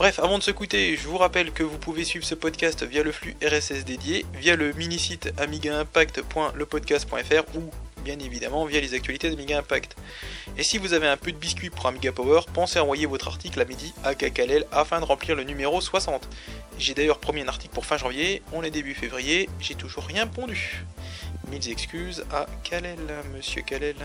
Bref, 0.00 0.18
avant 0.18 0.38
de 0.38 0.42
se 0.42 0.50
quitter, 0.50 0.96
je 0.96 1.06
vous 1.06 1.18
rappelle 1.18 1.52
que 1.52 1.62
vous 1.62 1.76
pouvez 1.76 2.04
suivre 2.04 2.24
ce 2.24 2.34
podcast 2.34 2.82
via 2.84 3.02
le 3.02 3.12
flux 3.12 3.36
RSS 3.44 3.84
dédié, 3.84 4.24
via 4.32 4.56
le 4.56 4.72
mini-site 4.72 5.30
amigaimpact.lepodcast.fr 5.36 7.54
ou 7.54 7.70
bien 8.02 8.18
évidemment 8.18 8.64
via 8.64 8.80
les 8.80 8.94
actualités 8.94 9.28
d'Amiga 9.28 9.58
Impact. 9.58 9.96
Et 10.56 10.62
si 10.62 10.78
vous 10.78 10.94
avez 10.94 11.06
un 11.06 11.18
peu 11.18 11.32
de 11.32 11.36
biscuit 11.36 11.68
pour 11.68 11.86
Amiga 11.86 12.12
Power, 12.12 12.40
pensez 12.54 12.78
à 12.78 12.82
envoyer 12.82 13.04
votre 13.04 13.28
article 13.28 13.60
à 13.60 13.66
midi 13.66 13.92
à 14.02 14.14
Kakalel 14.14 14.64
afin 14.72 15.00
de 15.00 15.04
remplir 15.04 15.36
le 15.36 15.44
numéro 15.44 15.82
60. 15.82 16.26
J'ai 16.78 16.94
d'ailleurs 16.94 17.18
promis 17.18 17.42
un 17.42 17.48
article 17.48 17.74
pour 17.74 17.84
fin 17.84 17.98
janvier, 17.98 18.40
on 18.54 18.62
est 18.62 18.70
début 18.70 18.94
février, 18.94 19.50
j'ai 19.60 19.74
toujours 19.74 20.04
rien 20.04 20.26
pondu. 20.26 20.82
Mille 21.50 21.68
excuses 21.68 22.24
à 22.32 22.46
Kalel, 22.64 22.96
monsieur 23.36 23.60
Kalel. 23.60 23.96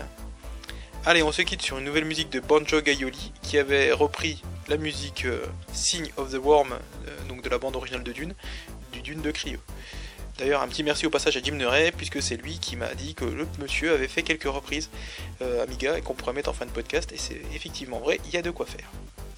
Allez, 1.06 1.22
on 1.22 1.32
se 1.32 1.40
quitte 1.40 1.62
sur 1.62 1.78
une 1.78 1.86
nouvelle 1.86 2.04
musique 2.04 2.28
de 2.28 2.40
Banjo 2.40 2.82
Gaioli 2.82 3.32
qui 3.40 3.56
avait 3.56 3.92
repris 3.92 4.42
la 4.68 4.76
musique 4.76 5.24
euh, 5.24 5.46
Sign 5.72 6.06
of 6.16 6.32
the 6.32 6.38
Worm, 6.42 6.72
euh, 6.72 7.28
donc 7.28 7.42
de 7.42 7.48
la 7.48 7.58
bande 7.58 7.76
originale 7.76 8.02
de 8.02 8.12
Dune, 8.12 8.34
du 8.92 9.00
Dune 9.02 9.20
de 9.20 9.30
Cryo. 9.30 9.58
D'ailleurs, 10.38 10.62
un 10.62 10.68
petit 10.68 10.82
merci 10.82 11.06
au 11.06 11.10
passage 11.10 11.36
à 11.36 11.40
Jim 11.42 11.54
Neray, 11.54 11.92
puisque 11.92 12.20
c'est 12.20 12.36
lui 12.36 12.58
qui 12.58 12.76
m'a 12.76 12.94
dit 12.94 13.14
que 13.14 13.24
le 13.24 13.46
monsieur 13.58 13.94
avait 13.94 14.08
fait 14.08 14.22
quelques 14.22 14.44
reprises 14.44 14.90
euh, 15.40 15.62
Amiga 15.62 15.96
et 15.96 16.02
qu'on 16.02 16.14
pourrait 16.14 16.34
mettre 16.34 16.50
en 16.50 16.52
fin 16.52 16.66
de 16.66 16.70
podcast, 16.70 17.10
et 17.12 17.16
c'est 17.16 17.40
effectivement 17.54 18.00
vrai, 18.00 18.20
il 18.26 18.34
y 18.34 18.36
a 18.36 18.42
de 18.42 18.50
quoi 18.50 18.66
faire. 18.66 18.90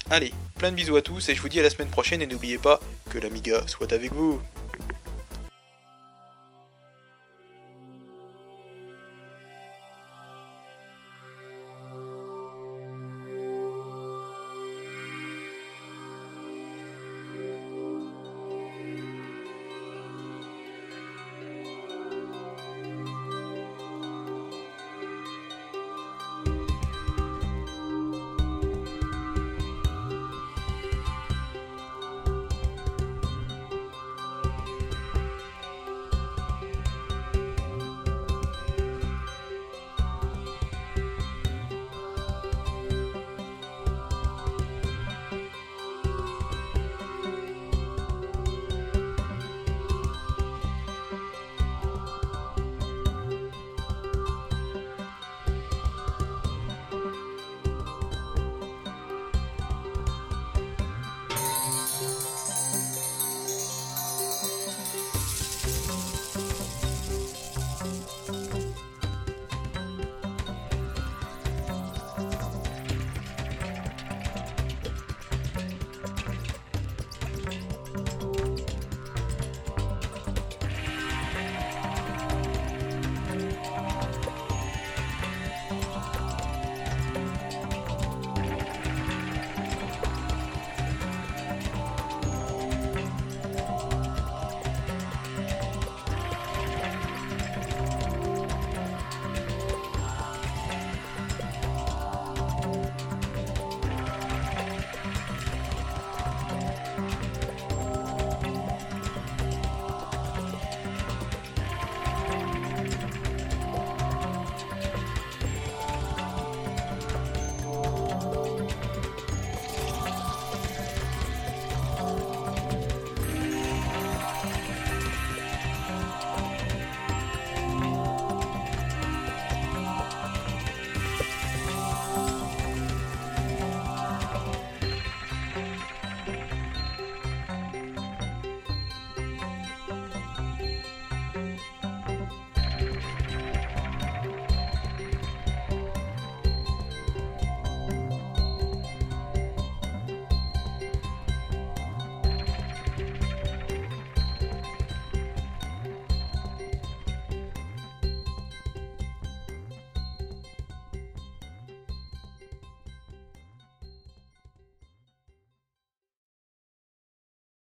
Allez, 0.09 0.33
plein 0.57 0.71
de 0.71 0.75
bisous 0.75 0.97
à 0.97 1.01
tous, 1.01 1.29
et 1.29 1.35
je 1.35 1.41
vous 1.41 1.49
dis 1.49 1.59
à 1.59 1.63
la 1.63 1.69
semaine 1.69 1.89
prochaine, 1.89 2.21
et 2.21 2.27
n'oubliez 2.27 2.57
pas 2.57 2.81
que 3.09 3.17
l'Amiga 3.17 3.65
soit 3.67 3.93
avec 3.93 4.11
vous 4.11 4.41